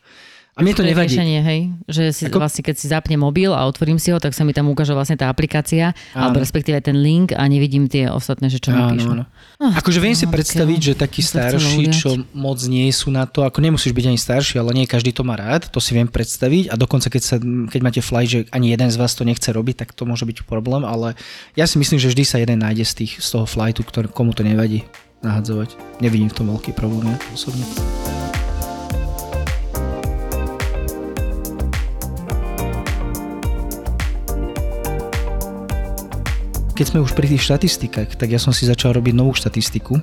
[0.52, 1.16] A mne to je nevadí.
[1.16, 1.60] riešenie, hej?
[1.88, 4.52] Že si, Ako- vlastne, keď si zapnem mobil a otvorím si ho, tak sa mi
[4.52, 8.76] tam ukáže vlastne tá aplikácia, alebo respektíve ten link a nevidím tie ostatné, že čo
[8.76, 9.10] mi Áno, píšu.
[9.16, 9.24] áno.
[9.80, 13.48] Akože viem si no, predstaviť, také, že takí starší, čo moc nie sú na to,
[13.48, 16.68] ako nemusíš byť ani starší, ale nie každý to má rád, to si viem predstaviť
[16.68, 17.36] a dokonca keď, sa,
[17.72, 20.44] keď máte flight, že ani jeden z vás to nechce robiť, tak to môže byť
[20.44, 21.16] problém, ale
[21.56, 24.36] ja si myslím, že vždy sa jeden nájde z, tých, z toho flightu, ktorý, komu
[24.36, 24.84] to nevadí
[25.24, 25.80] nahadzovať.
[26.04, 27.64] Nevidím v tom veľký problém, ja osobne.
[36.82, 40.02] Keď sme už pri tých štatistikách, tak ja som si začal robiť novú štatistiku.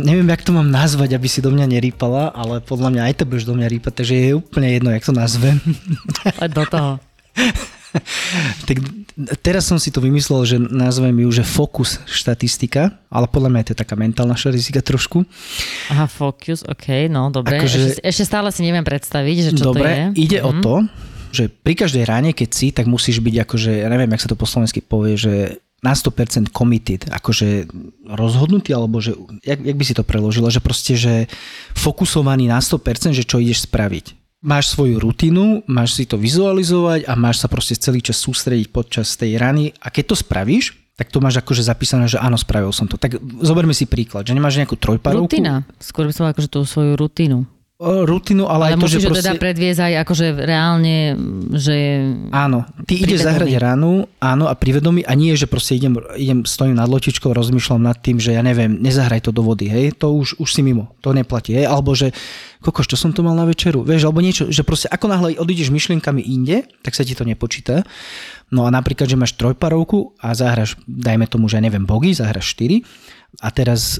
[0.00, 3.24] Neviem, jak to mám nazvať, aby si do mňa nerýpala, ale podľa mňa aj to
[3.28, 5.60] budeš do mňa rýpať, takže je úplne jedno, jak to nazvem.
[6.40, 6.90] Poď do toho.
[8.66, 8.76] tak
[9.38, 13.68] teraz som si to vymyslel, že nazvem ju, že fokus štatistika, ale podľa mňa je
[13.70, 15.28] to taká mentálna štatistika trošku.
[15.92, 17.60] Aha, focus, ok, no dobre.
[17.60, 20.24] Akože- Ešte, ešte stále si neviem predstaviť, že čo Dobre, to je.
[20.24, 20.48] ide Mhm.
[20.48, 20.74] o to,
[21.36, 24.40] že pri každej ráne, keď si, tak musíš byť akože, ja neviem, jak sa to
[24.40, 27.68] po slovensky povie, že na 100% committed, akože
[28.08, 29.12] rozhodnutý, alebo že,
[29.44, 31.28] jak, jak by si to preložila, že proste, že
[31.76, 34.16] fokusovaný na 100%, že čo ideš spraviť.
[34.40, 39.12] Máš svoju rutinu, máš si to vizualizovať a máš sa proste celý čas sústrediť počas
[39.16, 42.86] tej rany a keď to spravíš, tak to máš akože zapísané, že áno, spravil som
[42.86, 42.94] to.
[42.94, 45.26] Tak zoberme si príklad, že nemáš nejakú trojparovku.
[45.26, 45.66] Rutina.
[45.82, 47.44] Skôr by som akože tú svoju rutinu.
[47.82, 49.18] Rutinu, ale, Ale aj to, že proste...
[49.26, 51.18] teda predviesť aj akože reálne,
[51.58, 52.06] že...
[52.30, 56.78] Áno, ty ideš zahrať ránu, áno, a privedomí, a nie, že proste idem, idem stojím
[56.78, 60.38] nad lotičkou, rozmýšľam nad tým, že ja neviem, nezahraj to do vody, hej, to už,
[60.38, 62.14] už si mimo, to neplatí, hej, alebo že
[62.62, 65.74] kokoš, čo som to mal na večeru, vieš, alebo niečo, že proste ako náhle odídeš
[65.74, 67.82] myšlienkami inde, tak sa ti to nepočíta.
[68.54, 72.54] No a napríklad, že máš trojparovku a zahraš, dajme tomu, že ja neviem, bogy, zahraš
[72.54, 72.86] 4
[73.42, 73.98] a teraz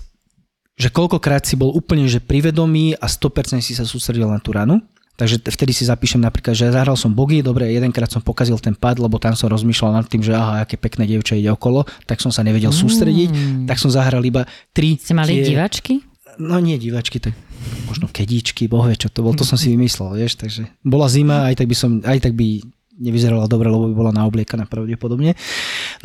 [0.75, 4.83] že koľkokrát si bol úplne že privedomý a 100% si sa sústredil na tú ranu.
[5.15, 8.99] Takže vtedy si zapíšem napríklad, že zahral som bogy, dobre, jedenkrát som pokazil ten pad,
[8.99, 12.35] lebo tam som rozmýšľal nad tým, že aha, aké pekné dievča ide okolo, tak som
[12.35, 13.31] sa nevedel sústrediť,
[13.71, 14.43] tak som zahral iba
[14.75, 15.55] tri Ste mali tie...
[15.55, 16.03] divačky?
[16.43, 17.39] No nie divačky, tak
[17.87, 21.63] možno kedíčky, bohvie, čo to bol, to som si vymyslel, vieš, takže bola zima, aj
[21.63, 22.59] tak by som, aj tak by
[22.99, 25.35] nevyzerala dobre, lebo by bola naobliekaná pravdepodobne.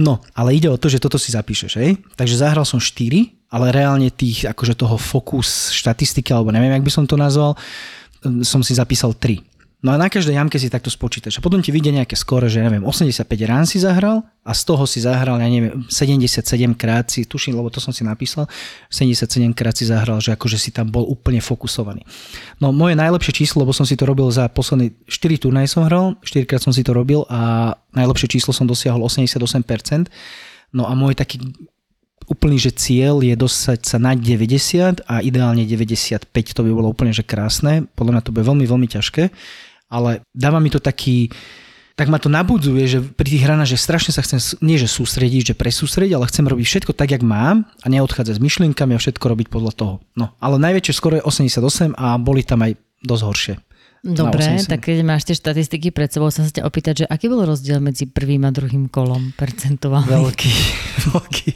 [0.02, 1.98] No, ale ide o to, že toto si zapíšeš, hej?
[2.18, 6.92] Takže zahral som 4, ale reálne tých, akože toho fokus štatistiky, alebo neviem, jak by
[6.94, 7.58] som to nazval,
[8.22, 9.49] hm, som si zapísal 3.
[9.80, 11.40] No a na každej jamke si takto spočítaš.
[11.40, 14.84] A potom ti vyjde nejaké skóre, že neviem, 85 rán si zahral a z toho
[14.84, 16.44] si zahral, ja neviem, 77
[16.76, 18.52] krát si, tuším, lebo to som si napísal,
[18.92, 22.04] 77 krát si zahral, že akože si tam bol úplne fokusovaný.
[22.60, 26.20] No moje najlepšie číslo, lebo som si to robil za posledný 4 turnaj som hral,
[26.28, 30.12] 4 krát som si to robil a najlepšie číslo som dosiahol 88%.
[30.76, 31.40] No a môj taký
[32.28, 37.16] úplný, že cieľ je dostať sa na 90 a ideálne 95, to by bolo úplne,
[37.16, 37.90] že krásne.
[37.98, 39.34] Podľa mňa to bude veľmi, veľmi ťažké,
[39.90, 41.34] ale dáva mi to taký,
[42.00, 45.52] tak ma to nabudzuje, že pri tých hranách, že strašne sa chcem, nie že sústrediť,
[45.52, 49.26] že presústrediť, ale chcem robiť všetko tak, jak mám a neodchádzať s myšlienkami a všetko
[49.26, 49.94] robiť podľa toho.
[50.16, 53.56] No, ale najväčšie skoro je 88 a boli tam aj dosť horšie.
[54.00, 54.68] Dobre, Na 80.
[54.68, 58.06] tak keď máš tie štatistiky pred sebou, sa ťa opýtať, že aký bol rozdiel medzi
[58.06, 60.08] prvým a druhým kolom percentuálny?
[60.08, 60.52] Veľký,
[61.12, 61.50] veľký.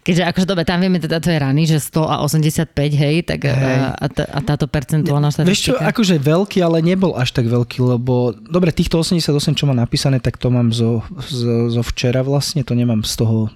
[0.00, 3.42] Keďže akože dobre, tam vieme teda to je rany, že 100 a 85, hej, tak
[3.42, 3.54] Hej.
[3.54, 5.90] a, a, tá- a táto percentuálna Vieš čo, štatistika.
[5.90, 10.38] akože veľký, ale nebol až tak veľký, lebo dobre, týchto 88, čo mám napísané, tak
[10.38, 13.50] to mám zo, zo, zo včera vlastne, to nemám z toho,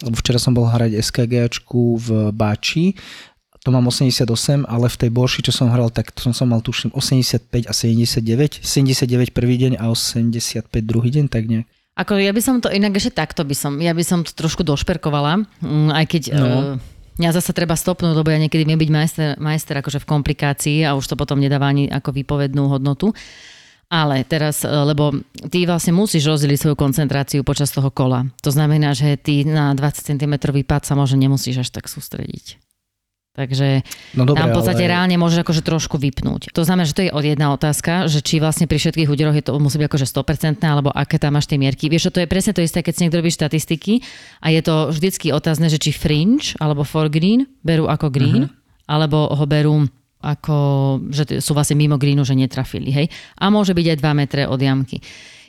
[0.00, 2.92] lebo včera som bol hrať SKGčku v Báči,
[3.62, 6.58] to mám 88, ale v tej Borši, čo som hral, tak to som, som mal
[6.58, 11.66] tuším 85 a 79, 79 prvý deň a 85 druhý deň, tak nejak.
[11.92, 14.66] Ako ja by som to inak ešte takto by som, ja by som to trošku
[14.66, 16.46] došperkovala, mm, aj keď No.
[16.48, 16.58] no.
[17.20, 20.96] mňa zasa treba stopnúť, lebo ja niekedy viem byť majster, majster akože v komplikácii a
[20.96, 23.12] už to potom nedáva ani ako výpovednú hodnotu.
[23.92, 25.12] Ale teraz, e, lebo
[25.52, 28.24] ty vlastne musíš rozdeliť svoju koncentráciu počas toho kola.
[28.40, 32.61] To znamená, že ty na 20 cm pád sa možno nemusíš až tak sústrediť.
[33.32, 33.80] Takže
[34.12, 34.92] No dobre, tam v podstate ale...
[34.92, 36.52] reálne môžeš akože trošku vypnúť.
[36.52, 39.48] To znamená, že to je od jedna otázka, že či vlastne pri všetkých úderoch je
[39.48, 41.88] to musí byť akože 100% alebo aké tam máš tie mierky.
[41.88, 44.04] Vieš, to je presne to isté, keď si niekto robí štatistiky
[44.44, 48.92] a je to vždycky otázne, že či fringe alebo for green berú ako green, uh-huh.
[48.92, 49.88] alebo ho berú
[50.22, 50.56] ako,
[51.08, 53.06] že sú vlastne mimo greenu, že netrafili, hej.
[53.40, 55.02] A môže byť aj 2 metre od jamky.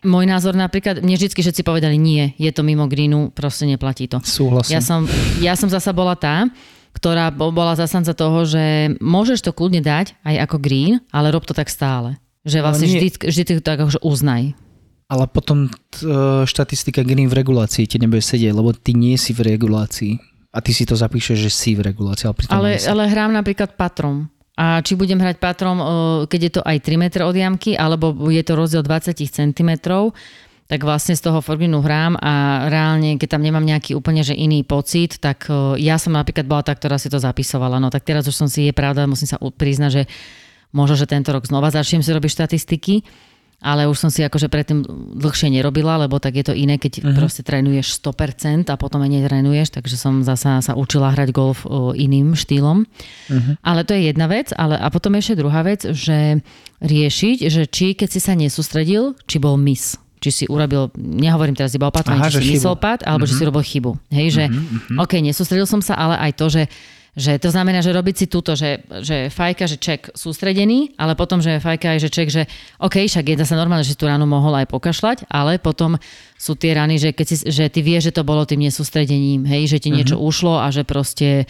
[0.03, 4.19] Môj názor napríklad, mne vždy všetci povedali, nie, je to mimo greenu, proste neplatí to.
[4.25, 4.73] Súhlasím.
[4.73, 5.05] Ja som,
[5.39, 6.49] ja som zasa bola tá,
[6.93, 11.43] ktorá bo- bola zastanca toho, že môžeš to kľudne dať aj ako green, ale rob
[11.43, 12.17] to tak stále.
[12.45, 14.53] Že vlastne vždy, vždy to tak akože uznaj.
[15.11, 15.71] Ale potom e,
[16.47, 20.13] štatistika green v regulácii ti nebude sedieť, lebo ty nie si v regulácii.
[20.53, 24.29] A ty si to zapíšeš, že si v regulácii, ale Ale, ale hrám napríklad patrom.
[24.53, 25.85] A či budem hrať patrom, o,
[26.29, 29.71] keď je to aj 3 m od jamky, alebo je to rozdiel 20 cm,
[30.73, 34.65] tak vlastne z toho forgrinu hrám a reálne, keď tam nemám nejaký úplne že iný
[34.65, 37.77] pocit, tak o, ja som napríklad bola tá, ktorá si to zapisovala.
[37.77, 40.03] No tak teraz už som si, je pravda, musím sa priznať, že
[40.73, 43.05] možno, že tento rok znova začnem si robiť štatistiky,
[43.61, 44.81] ale už som si akože predtým
[45.13, 47.21] dlhšie nerobila, lebo tak je to iné, keď uh-huh.
[47.21, 51.93] proste trénuješ 100% a potom aj netrénuješ, takže som zasa sa učila hrať golf o,
[51.93, 52.81] iným štýlom.
[52.81, 53.53] Uh-huh.
[53.61, 56.41] Ale to je jedna vec, ale a potom ešte druhá vec, že
[56.81, 61.75] riešiť, že či keď si sa nesústredil, či bol mis či si urobil, nehovorím teraz
[61.75, 63.35] iba opatrne, Aha, či že si myslel pád, alebo mm-hmm.
[63.35, 63.91] či si robil chybu.
[64.07, 64.97] Hej, že mm-hmm.
[65.03, 66.63] OK, nesústredil som sa, ale aj to, že
[67.13, 71.45] že to znamená, že robiť si túto, že, že fajka, že ček sústredený, ale potom,
[71.45, 72.49] že fajka aj, že ček, že
[72.81, 76.01] OK, však je sa normálne, že tú ránu mohol aj pokašľať, ale potom
[76.41, 79.69] sú tie rany, že, keď si, že ty vieš, že to bolo tým nesústredením, hej,
[79.69, 81.45] že ti niečo ušlo a že proste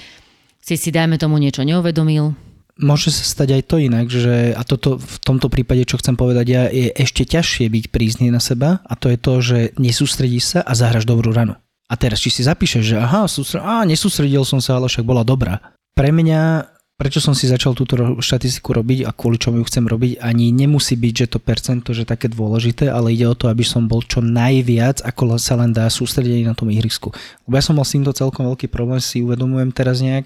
[0.60, 2.36] si si dajme tomu niečo neuvedomil.
[2.74, 6.46] Môže sa stať aj to inak, že, a toto v tomto prípade, čo chcem povedať
[6.50, 10.60] ja, je ešte ťažšie byť prízný na seba a to je to, že nesústredíš sa
[10.66, 11.54] a zahraš dobrú ranu.
[11.86, 13.62] A teraz, či si zapíšeš, že aha, sústre...
[13.62, 15.62] á, nesústredil som sa, ale však bola dobrá.
[15.94, 16.66] Pre mňa,
[16.98, 20.98] prečo som si začal túto štatistiku robiť a kvôli čomu ju chcem robiť, ani nemusí
[20.98, 24.26] byť, že to percento, že také dôležité, ale ide o to, aby som bol čo
[24.26, 27.14] najviac, ako sa len dá sústredený na tom ihrisku.
[27.46, 30.26] Lebo ja som mal s týmto celkom veľký problém, si uvedomujem teraz nejak,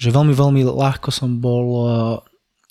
[0.00, 1.92] že veľmi, veľmi ľahko som bol, eh,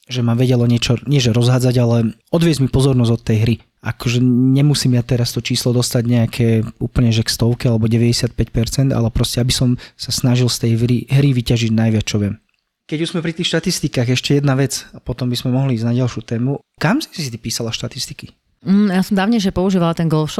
[0.09, 3.55] že ma vedelo niečo, nie že rozhádzať, ale odviezť mi pozornosť od tej hry.
[3.79, 6.47] Akože nemusím ja teraz to číslo dostať nejaké
[6.83, 10.97] úplne že k stovke alebo 95%, ale proste aby som sa snažil z tej hry,
[11.07, 12.41] hry vyťažiť najviac, čo viem.
[12.89, 15.85] Keď už sme pri tých štatistikách, ešte jedna vec a potom by sme mohli ísť
[15.85, 16.57] na ďalšiu tému.
[16.81, 18.33] Kam si si ty písala štatistiky?
[18.65, 20.33] Mm, ja som dávnejšie používala ten golf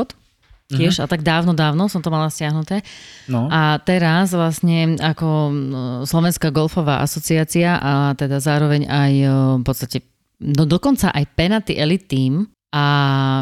[0.70, 2.86] tiež, a tak dávno, dávno som to mala stiahnuté.
[3.26, 3.50] No.
[3.50, 9.28] A teraz vlastne ako mm, Slovenská golfová asociácia a teda zároveň aj e,
[9.60, 9.98] v podstate
[10.40, 12.86] no dokonca aj Penalty Elite Team a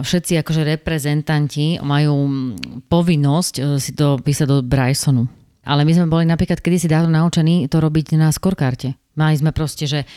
[0.07, 5.27] všetci akože reprezentanti majú mm, povinnosť e, si to písať do Brysonu.
[5.67, 8.95] Ale my sme boli napríklad kedysi dávno naučení to robiť na skorkarte.
[9.19, 10.07] Mali sme proste, že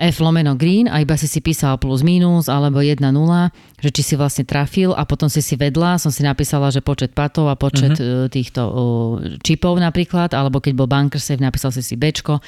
[0.00, 3.04] F lomeno green a iba si si písal plus minus alebo 1-0,
[3.84, 7.12] že či si vlastne trafil a potom si si vedla, som si napísala, že počet
[7.12, 8.32] patov a počet uh-huh.
[8.32, 8.72] týchto uh,
[9.44, 12.40] čipov napríklad, alebo keď bol bunker save, napísal si si Bčko.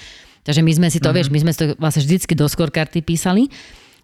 [0.48, 1.20] Takže my sme si to, uh-huh.
[1.20, 3.52] vieš, my sme si to vlastne vždycky do scorekarty písali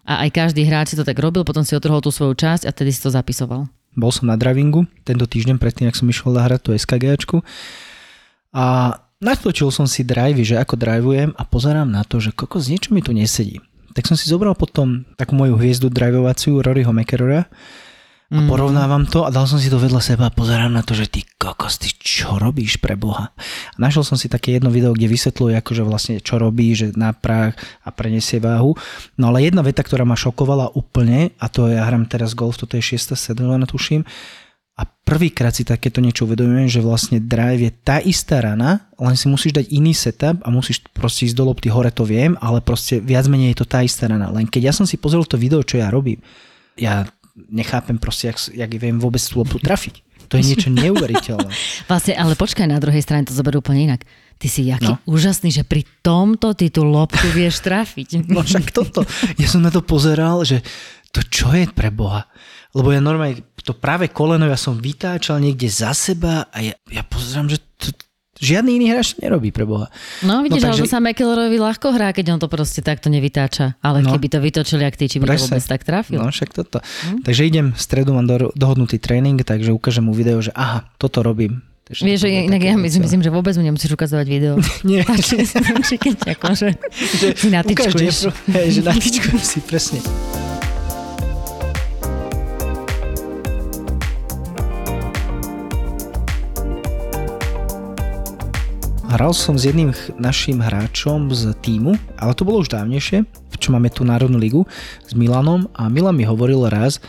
[0.05, 2.71] a aj každý hráč si to tak robil, potom si otrhol tú svoju časť a
[2.71, 3.65] tedy si to zapisoval.
[3.97, 7.41] Bol som na drivingu tento týždeň predtým, ak som išiel zahrať tú SKGčku
[8.53, 12.95] a natočil som si drivey, že ako drivujem a pozerám na to, že kokos, niečo
[12.95, 13.59] mi tu nesedí.
[13.91, 17.51] Tak som si zobral potom takú moju hviezdu drivovaciu Roryho McErora
[18.29, 18.45] a Mm.
[18.45, 21.25] porovnávam to a dal som si to vedľa seba a pozerám na to, že ty
[21.25, 23.33] kokos, ty čo robíš pre Boha?
[23.73, 27.09] A našiel som si také jedno video, kde vysvetľuje akože vlastne čo robí, že na
[27.09, 28.77] prach a prenesie váhu.
[29.17, 32.77] No ale jedna veta, ktorá ma šokovala úplne, a to ja hram teraz golf, toto
[32.77, 33.17] je 6.
[33.17, 34.05] sezóna, tuším,
[34.79, 39.27] a prvýkrát si takéto niečo uvedomujem, že vlastne drive je tá istá rana, len si
[39.27, 42.97] musíš dať iný setup a musíš proste ísť do lopty hore, to viem, ale proste
[42.97, 44.31] viac menej je to tá istá rana.
[44.31, 46.23] Len keď ja som si pozrel to video, čo ja robím,
[46.79, 47.03] ja
[47.35, 49.99] nechápem proste, jak, jak viem vôbec tú loptu trafiť.
[50.29, 51.51] To je niečo neuveriteľné.
[51.83, 54.07] Vlastne, ale počkaj, na druhej strane to zoberú úplne inak.
[54.39, 55.03] Ty si jaký No.
[55.03, 58.31] úžasný, že pri tomto ty tú loptu vieš trafiť.
[58.31, 59.03] No však toto.
[59.35, 60.63] Ja som na to pozeral, že
[61.11, 62.29] to čo je pre Boha?
[62.71, 67.01] Lebo ja normálne to práve koleno ja som vytáčal niekde za seba a ja, ja
[67.01, 67.89] pozerám, že to,
[68.37, 69.89] žiadny iný hráč to nerobí pre Boha.
[70.21, 72.79] No vidíš, No, no, takže- ale to sa McIlroyovi ľahko hrá, keď on to proste
[72.79, 73.73] takto nevytáča.
[73.79, 74.09] Ale No.
[74.09, 74.11] no.
[74.15, 76.17] keby to vytočili, ak ty, či by to vôbec tak trafil.
[76.17, 76.77] No však toto.
[77.19, 81.19] Takže idem v stredu, mám do, dohodnutý tréning, takže ukážem mu video, že aha, toto
[81.19, 81.59] robím.
[81.83, 83.05] Takže Vieš, že inak ja myslím, no.
[83.09, 84.61] myslím, že vôbec mu nemusíš ukazovať video.
[84.87, 85.01] Nie.
[85.43, 86.67] Stačí, keď akože
[87.33, 88.15] si Ukáž natyčkuješ.
[88.45, 89.99] mi, hej, že natyčkujem si, presne.
[99.09, 99.89] Hral som s jedným
[100.21, 103.25] našim hráčom z týmu, ale to bolo už dávnejšie,
[103.57, 104.69] čo máme tú Národnú ligu
[105.01, 107.01] s Milanom a Milan mi hovoril raz,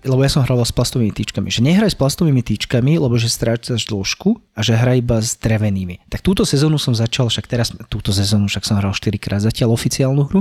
[0.00, 3.84] lebo ja som hral s plastovými tyčkami, že nehraj s plastovými tyčkami, lebo že strácaš
[3.84, 6.08] dĺžku a že hraj iba s drevenými.
[6.08, 9.76] Tak túto sezónu som začal, však teraz, túto sezónu však som hral 4 krát zatiaľ
[9.76, 10.40] oficiálnu hru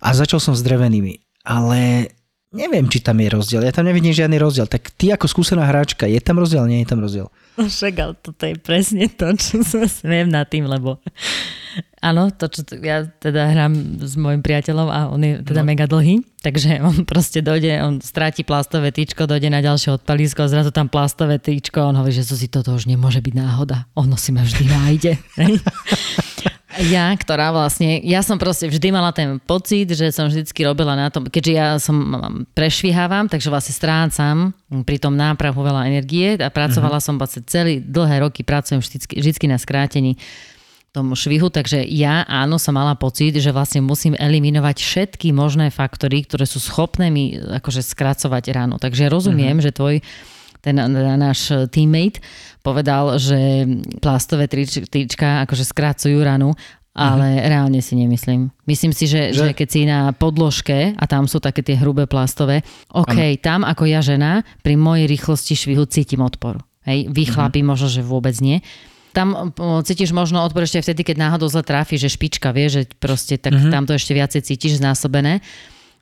[0.00, 1.20] a začal som s drevenými.
[1.44, 2.16] Ale
[2.56, 3.62] neviem, či tam je rozdiel.
[3.62, 4.64] Ja tam nevidím žiadny rozdiel.
[4.64, 7.28] Tak ty ako skúsená hráčka, je tam rozdiel, nie je tam rozdiel?
[7.56, 11.00] Však, ale toto je presne to, čo sa smiem nad tým, lebo
[12.04, 15.68] áno, to, čo t- ja teda hrám s môjim priateľom a on je teda no.
[15.72, 20.52] mega dlhý, takže on proste dojde, on stráti plastové tyčko, dojde na ďalšie odpalisko a
[20.52, 23.88] zrazu tam plastové tyčko a on hovorí, že si toto už nemôže byť náhoda.
[23.96, 25.12] Ono si ma vždy nájde.
[26.84, 31.08] Ja, ktorá vlastne, ja som proste vždy mala ten pocit, že som vždycky robila na
[31.08, 31.96] tom, keďže ja som
[32.52, 34.36] prešvihávam, takže vlastne strácam
[34.84, 37.06] pri tom nápravu veľa energie a pracovala uh-huh.
[37.12, 40.20] som vlastne celý dlhé roky, pracujem vždycky, vždycky na skrátení
[40.96, 46.24] tomu švihu, takže ja áno som mala pocit, že vlastne musím eliminovať všetky možné faktory,
[46.24, 48.80] ktoré sú schopné mi akože skracovať ráno.
[48.80, 49.66] Takže rozumiem, uh-huh.
[49.68, 49.94] že tvoj
[50.66, 52.18] ten náš teammate
[52.66, 53.62] povedal, že
[54.02, 56.58] plastové trička akože skracujú ranu,
[56.90, 57.46] ale uh-huh.
[57.46, 58.50] reálne si nemyslím.
[58.66, 59.46] Myslím si, že, že?
[59.46, 63.38] že keď si na podložke a tam sú také tie hrubé plastové, OK, ano.
[63.38, 66.58] tam ako ja žena, pri mojej rýchlosti švihu cítim odpor.
[66.82, 67.70] Hej, vy chlapi uh-huh.
[67.70, 68.58] možno, že vôbec nie.
[69.14, 69.54] Tam
[69.86, 73.54] cítiš možno odpor ešte vtedy, keď náhodou zle tráfi, že špička, vie, že proste tak
[73.54, 73.72] uh-huh.
[73.72, 75.44] tam to ešte viacej cítiš znásobené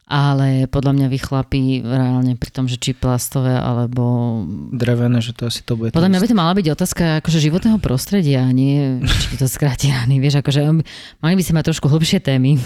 [0.05, 4.45] ale podľa mňa vychlapí reálne pri tom, že či plastové alebo...
[4.69, 5.97] Drevené, že to asi to bude...
[5.97, 10.21] Podľa mňa by to mala byť otázka akože životného prostredia, nie či to skráti rany,
[10.21, 10.61] vieš, akože
[11.25, 12.61] mali by si mať trošku hlbšie témy.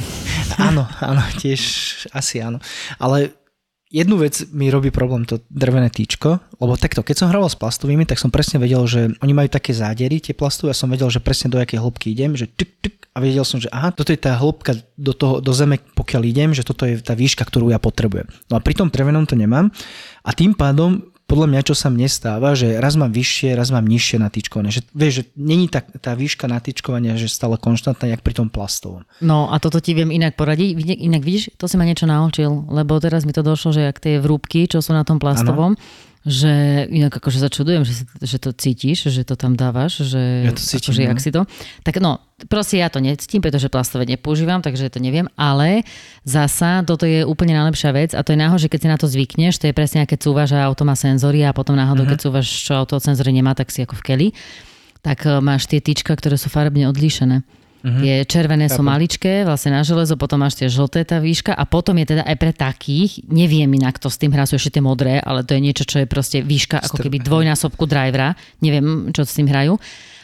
[0.58, 1.62] Áno, áno, tiež
[2.10, 2.58] asi áno.
[2.98, 3.30] Ale
[3.88, 8.04] jednu vec mi robí problém to drevené týčko, lebo takto, keď som hral s plastovými,
[8.04, 11.24] tak som presne vedel, že oni majú také zádery, tie plastové, a som vedel, že
[11.24, 14.20] presne do akej hĺbky idem, že tyk, tyk, a vedel som, že aha, toto je
[14.20, 17.80] tá hĺbka do, toho, do zeme, pokiaľ idem, že toto je tá výška, ktorú ja
[17.80, 18.28] potrebujem.
[18.52, 19.72] No a pri tom drevenom to nemám
[20.22, 23.84] a tým pádom podľa mňa, čo sa mne stáva, že raz mám vyššie, raz mám
[23.84, 24.72] nižšie natýčkované.
[24.72, 29.04] Že, vieš, že není tá, tá výška natýčkovania, že stále konštantná, jak pri tom plastovom.
[29.20, 30.96] No a toto ti viem inak poradiť.
[31.04, 34.24] Inak vidíš, to si ma niečo naučil, lebo teraz mi to došlo, že ak tie
[34.24, 38.52] vrúbky, čo sú na tom plastovom, ano že inak akože začudujem, že, si, že to
[38.52, 41.08] cítiš, že to tam dávaš, že ja to cítim, akože, no.
[41.08, 41.40] jak si to.
[41.82, 42.20] Tak no,
[42.52, 45.88] proste ja to necítim, pretože plastové nepoužívam, takže to neviem, ale
[46.28, 49.06] zasa toto je úplne najlepšia vec a to je náhodou, že keď si na to
[49.08, 52.12] zvykneš, to je presne keď cúvaš a auto má senzory a potom náhodou, uh-huh.
[52.12, 54.28] keď cúvaš, čo auto senzory nemá, tak si ako v keli,
[55.00, 57.40] tak eh, máš tie tyčka, ktoré sú farebne odlíšené.
[57.78, 58.02] Uh-huh.
[58.02, 58.76] Tie červené Chápem.
[58.76, 62.26] sú maličké, vlastne na železo, potom máš tie žlté tá výška a potom je teda
[62.26, 65.62] aj pre takých, neviem inak to s tým hrajú ešte tie modré, ale to je
[65.62, 69.78] niečo, čo je proste výška ako keby dvojnásobku drivera, neviem, čo s tým hrajú.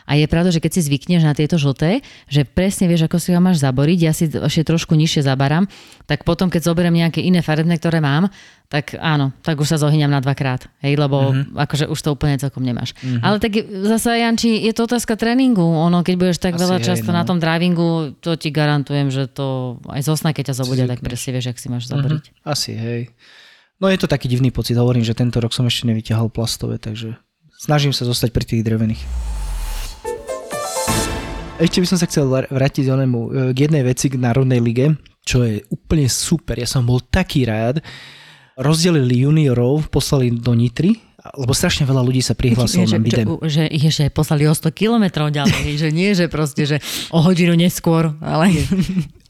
[0.05, 3.33] A je pravda, že keď si zvykneš na tieto žlté, že presne vieš, ako si
[3.33, 5.65] ho máš zaboriť, ja si ešte trošku nižšie zabarám,
[6.05, 8.29] tak potom, keď zoberiem nejaké iné farebné, ktoré mám,
[8.69, 11.57] tak áno, tak už sa zohyňam na dvakrát, hej, lebo uh-huh.
[11.57, 12.97] akože už to úplne celkom nemáš.
[13.01, 13.21] Uh-huh.
[13.23, 15.63] Ale tak zase, Janči, je to otázka tréningu.
[15.63, 17.17] Ono, keď budeš tak Asi veľa často no.
[17.17, 21.39] na tom drivingu, to ti garantujem, že to aj zosna, keď ťa zobudia, tak presne
[21.39, 22.25] vieš, ak si máš zaboriť.
[22.35, 22.51] Uh-huh.
[22.51, 23.15] Asi, hej.
[23.79, 27.21] No je to taký divný pocit, hovorím, že tento rok som ešte nevyťahal plastové, takže
[27.59, 29.03] snažím sa zostať pri tých drevených.
[31.55, 35.47] Ešte by som sa chcel vrátiť onemu, e, k jednej veci k Národnej lige, čo
[35.47, 36.59] je úplne super.
[36.59, 37.79] Ja som bol taký rád.
[38.59, 40.99] Rozdelili juniorov, poslali do Nitry,
[41.39, 43.27] lebo strašne veľa ľudí sa prihlásilo na Midem.
[43.39, 46.83] Že, že, že poslali o 100 kilometrov ďalej, že nie, že proste, že
[47.15, 48.51] o hodinu neskôr, ale...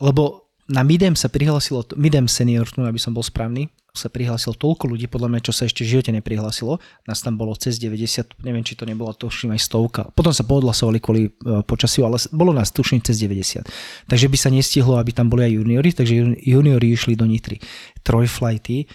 [0.00, 5.06] Lebo na Midem sa prihlásilo, Midem senior, aby som bol správny, sa prihlásilo toľko ľudí,
[5.06, 6.82] podľa mňa, čo sa ešte v živote neprihlásilo.
[7.06, 10.02] Nás tam bolo cez 90, neviem, či to nebolo, tuším aj stovka.
[10.18, 13.62] Potom sa podhlasovali kvôli uh, počasiu, ale bolo nás tuším cez 90.
[14.10, 17.62] Takže by sa nestihlo, aby tam boli aj juniori, takže juniori išli do Nitry.
[18.02, 18.90] Trojflighty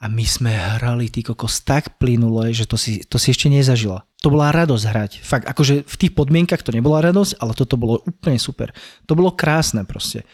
[0.00, 4.08] a my sme hrali ty kokos tak plynule, že to si, to si ešte nezažila.
[4.24, 5.12] To bola radosť hrať.
[5.20, 8.72] Fakt, akože v tých podmienkach to nebola radosť, ale toto bolo úplne super.
[9.04, 10.24] To bolo krásne proste.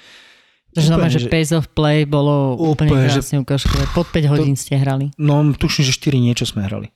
[0.75, 3.87] Takže znamená, že pace of play bolo úplne, úplne krásne ukážkové.
[3.95, 5.15] Pod 5 hodín to, ste hrali.
[5.15, 6.91] No, tuším, že 4 niečo sme hrali.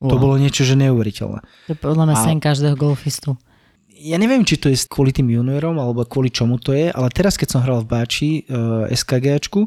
[0.00, 0.10] Wow.
[0.10, 1.44] To bolo niečo, že neuveriteľné.
[1.68, 3.36] To je podľa mňa sen každého golfistu.
[3.98, 7.34] Ja neviem, či to je kvôli tým juniorom, alebo kvôli čomu to je, ale teraz,
[7.34, 9.66] keď som hral v Báči uh, eh, SKGčku,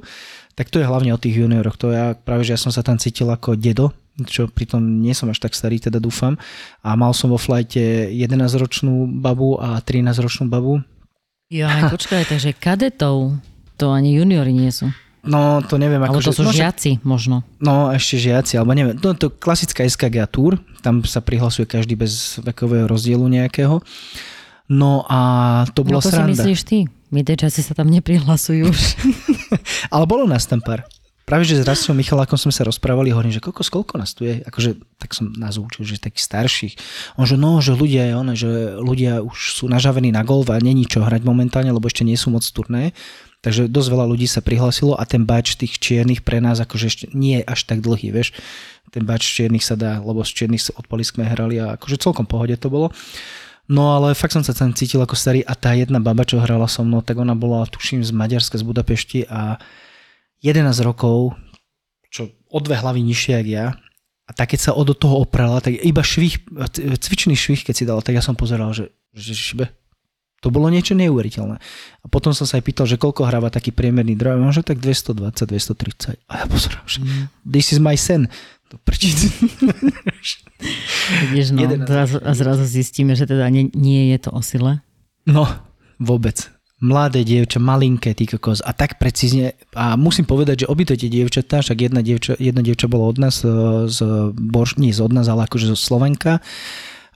[0.55, 1.75] tak to je hlavne o tých junioroch.
[1.83, 3.91] To ja práve, že ja som sa tam cítil ako dedo,
[4.23, 6.39] čo pritom nie som až tak starý, teda dúfam.
[6.79, 10.79] A mal som vo flajte 11-ročnú babu a 13-ročnú babu.
[11.51, 13.35] Ja, počkaj, takže kadetov
[13.81, 14.93] to ani juniori nie sú.
[15.21, 16.01] No, to neviem.
[16.01, 17.45] Alebo to sú no, žiaci možno.
[17.61, 18.97] No, ešte žiaci, alebo neviem.
[18.97, 23.85] No, to klasická SKG Tour, tam sa prihlasuje každý bez vekového rozdielu nejakého.
[24.71, 25.19] No a
[25.77, 26.33] to bolo no, to sranda.
[26.33, 26.77] si myslíš ty?
[27.11, 28.81] My časy sa tam neprihlasujú už.
[29.93, 30.87] ale bolo nás tam pár.
[31.27, 34.39] práve, že s Rastom Michalákom sme sa rozprávali, hovorím, že koľko, koľko nás tu je?
[34.47, 36.73] Akože, tak som nás učil, že takých starších.
[37.19, 40.87] On, že no, že ľudia, ono, že ľudia už sú nažavení na golf a není
[40.87, 42.95] čo hrať momentálne, lebo ešte nie sú moc turné.
[43.41, 47.05] Takže dosť veľa ľudí sa prihlasilo a ten bač tých čiernych pre nás akože ešte
[47.17, 48.37] nie je až tak dlhý, vieš.
[48.93, 52.53] Ten bač čiernych sa dá, lebo z čiernych od sme hrali a akože celkom pohode
[52.61, 52.93] to bolo.
[53.65, 56.69] No ale fakt som sa tam cítil ako starý a tá jedna baba, čo hrala
[56.69, 59.57] so mnou, tak ona bola, tuším, z Maďarska, z Budapešti a
[60.43, 61.33] 11 rokov,
[62.11, 63.65] čo o dve hlavy nižšie, jak ja,
[64.27, 66.39] a tak keď sa od toho oprala, tak iba švih,
[67.03, 69.67] cvičný švih, keď si dala, tak ja som pozeral, že, že šibe.
[70.41, 71.61] To bolo niečo neuveriteľné.
[72.01, 74.41] A potom som sa aj pýtal, že koľko hráva taký priemerný drive.
[74.41, 76.17] Možno tak 220, 230.
[76.25, 77.05] A ja pozerám, že
[77.45, 78.25] this is my sen.
[78.73, 79.17] To prčiť.
[81.29, 84.81] Vidíš, no, zrazu, a zrazu zistíme, že teda nie, nie je to o sile.
[85.29, 85.45] No,
[86.01, 86.49] vôbec.
[86.81, 88.65] Mladé dievča, malinké, ty kokos.
[88.65, 89.53] A tak precízne.
[89.77, 93.45] A musím povedať, že obidve tie dievčatá, však jedna dievča, jedna dievča bola od nás,
[93.45, 93.99] e, z
[94.33, 96.41] Borš, nie z od nás, ale akože zo Slovenka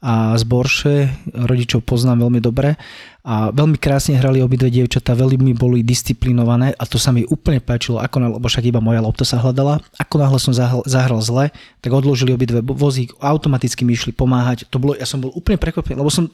[0.05, 0.95] a z Borše,
[1.33, 2.77] rodičov poznám veľmi dobre
[3.25, 7.97] a veľmi krásne hrali obidve dievčatá, veľmi boli disciplinované a to sa mi úplne páčilo,
[7.97, 9.81] ako na, lebo však iba moja lopta sa hľadala.
[9.97, 11.49] Ako náhle som zahral, zahral zle,
[11.81, 14.69] tak odložili obidve vozík, automaticky mi išli pomáhať.
[14.69, 16.29] To bolo, ja som bol úplne prekvapený, lebo som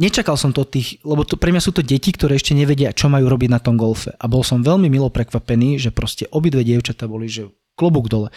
[0.00, 3.12] Nečakal som to tých, lebo to, pre mňa sú to deti, ktoré ešte nevedia, čo
[3.12, 4.16] majú robiť na tom golfe.
[4.16, 8.32] A bol som veľmi milo prekvapený, že proste obidve dievčatá boli, že klobúk dole.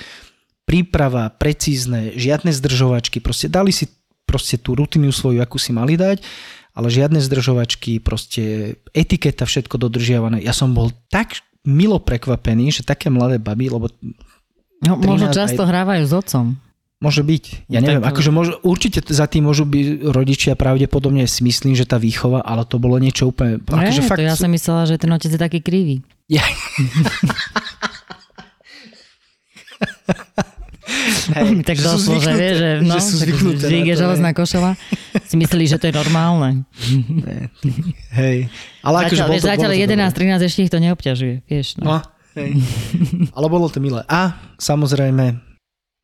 [0.67, 3.87] Príprava, precízne, žiadne zdržovačky, proste dali si
[4.27, 6.19] proste tú rutinu svoju, akú si mali dať
[6.73, 10.41] ale žiadne zdržovačky, proste etiketa, všetko dodržiavané.
[10.41, 13.87] Ja som bol tak milo prekvapený, že také mladé baby, lebo...
[14.83, 15.69] No, možno často aj...
[15.69, 16.45] hrávajú s otcom.
[16.99, 18.15] Môže byť, ja neviem, tak...
[18.15, 22.63] akože môžu, určite za tým môžu byť rodičia pravdepodobne si myslím, že tá výchova, ale
[22.63, 23.59] to bolo niečo úplne...
[23.59, 24.23] Ne, akože fakt...
[24.23, 25.99] to ja som myslela, že ten otec je taký krivý.
[26.31, 26.43] Ja.
[30.83, 33.25] Hej, tak došlo, že vie, že, no, že,
[33.55, 34.75] že je železná košela.
[35.23, 36.67] Si mysleli, že to je normálne.
[38.19, 38.51] Hej.
[38.83, 41.35] Ale akože zatiaľ, vieš, zatiaľ 11, 13 ešte ich to neobťažuje.
[41.47, 41.87] Vieš, no.
[41.87, 41.97] no
[42.35, 42.59] hej.
[43.31, 44.03] Ale bolo to milé.
[44.09, 45.39] A samozrejme,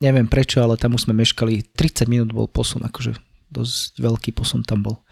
[0.00, 1.76] neviem prečo, ale tam už sme meškali.
[1.76, 3.18] 30 minút bol posun, akože
[3.50, 5.02] dosť veľký posun tam bol.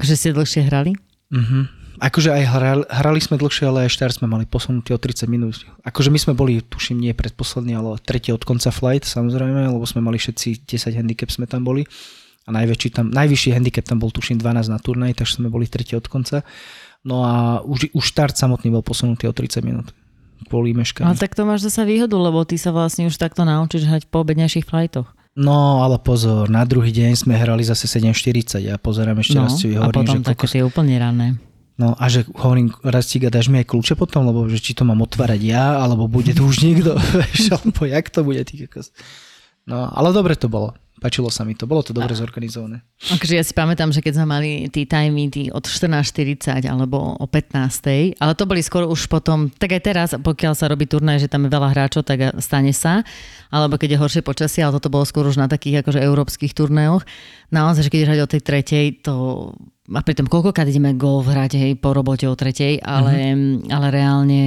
[0.00, 0.96] Takže ste dlhšie hrali?
[1.34, 1.85] Mhm.
[1.96, 5.64] Akože aj hrali, hrali sme dlhšie, ale aj štart sme mali posunutý o 30 minút.
[5.80, 10.04] Akože my sme boli, tuším, nie predposledný, ale tretí od konca flight, samozrejme, lebo sme
[10.04, 11.88] mali všetci 10 handicap sme tam boli.
[12.46, 15.98] A najväčší tam, najvyšší handicap tam bol, tuším, 12 na turnaj, takže sme boli tretí
[15.98, 16.46] od konca.
[17.02, 19.90] No a už, už štart samotný bol posunutý o 30 minút
[20.44, 21.08] kvôli meškaniu.
[21.08, 24.20] Ale tak to máš zase výhodu, lebo ty sa vlastne už takto naučíš hrať po
[24.20, 25.08] obednejších flightoch.
[25.36, 29.52] No, ale pozor, na druhý deň sme hrali zase 7.40 ja pozerám ešte no, raz
[29.60, 31.36] ti hovorím, a potom že také tie úplne rané.
[31.76, 35.04] No a že hovorím, Rastík, dáš mi aj kľúče potom, lebo že či to mám
[35.04, 38.40] otvárať ja, alebo bude tu už niekto, vieš, alebo jak to bude.
[38.48, 38.64] Tý,
[39.68, 40.72] no, ale dobre to bolo.
[40.96, 42.80] Pačilo sa mi to, bolo to dobre zorganizované.
[43.12, 47.26] Akože ja si pamätám, že keď sme mali tí time tí od 14.40 alebo o
[47.28, 51.28] 15.00, ale to boli skôr už potom, tak aj teraz, pokiaľ sa robí turnaj, že
[51.28, 53.04] tam je veľa hráčov, tak stane sa,
[53.52, 57.04] alebo keď je horšie počasie, ale toto bolo skôr už na takých akože európskych turnajoch.
[57.52, 59.14] Naozaj, že keď hrať o tej tretej, to
[59.86, 63.70] a pritom koľkokrát ideme golf hrať hej, po robote o tretej, ale, mm-hmm.
[63.70, 64.40] ale reálne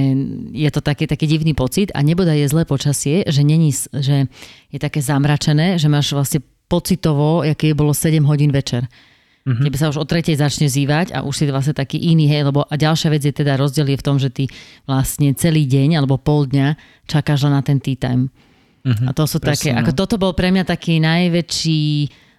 [0.52, 4.28] je to taký, taký divný pocit a nebude je zlé počasie, že, není, že
[4.68, 8.84] je také zamračené, že máš vlastne pocitovo, aké bolo 7 hodín večer.
[9.48, 9.64] Mm-hmm.
[9.64, 12.68] Keby sa už o tretej začne zývať a už si vlastne taký iný, hej, lebo
[12.68, 14.44] a ďalšia vec je teda rozdiel je v tom, že ty
[14.84, 16.76] vlastne celý deň alebo pol dňa
[17.08, 18.28] čakáš len na ten tea time.
[18.84, 19.08] Mm-hmm.
[19.08, 19.78] A to sú Presne, také, no.
[19.80, 21.84] ako toto bol pre mňa taký najväčší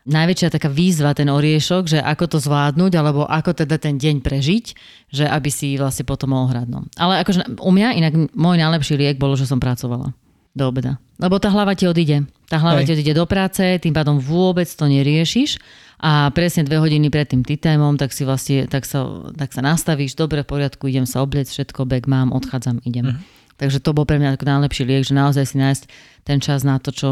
[0.06, 4.66] najväčšia taká výzva, ten oriešok, že ako to zvládnuť, alebo ako teda ten deň prežiť,
[5.14, 6.68] že aby si vlastne potom mohol hrať.
[6.70, 6.90] No.
[6.98, 10.14] Ale akože u mňa inak môj najlepší liek bolo, že som pracovala
[10.52, 11.00] do obeda.
[11.16, 12.28] Lebo tá hlava ti odíde.
[12.52, 12.92] Tá hlava Hej.
[12.92, 15.62] ti odíde do práce, tým pádom vôbec to neriešiš
[16.02, 19.06] a presne dve hodiny pred tým titajmom, tak si vlastne, tak sa,
[19.38, 23.16] tak sa nastavíš, dobre, v poriadku, idem sa obliec, všetko, bag mám, odchádzam, idem.
[23.16, 23.22] Uh-huh.
[23.62, 25.84] Takže to bol pre mňa najlepší liek, že naozaj si nájsť
[26.26, 27.10] ten čas na to, čo,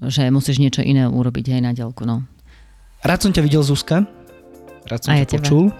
[0.00, 2.06] že musíš niečo iné urobiť aj na ďalku.
[2.08, 2.24] No.
[3.02, 4.06] Rád som ťa videl, Zuzka.
[4.88, 5.74] Rád som ťa počul.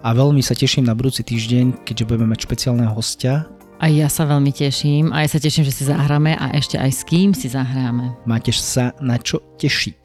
[0.00, 3.44] A veľmi sa teším na budúci týždeň, keďže budeme mať špeciálneho hostia.
[3.80, 5.12] A ja sa veľmi teším.
[5.12, 8.16] A ja sa teším, že si zahráme a ešte aj s kým si zahráme.
[8.24, 10.04] Máte sa na čo tešiť.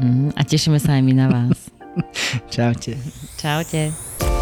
[0.00, 1.56] Mm, a tešíme sa aj my na vás.
[2.54, 3.00] Čaute.
[3.40, 4.33] Čaute.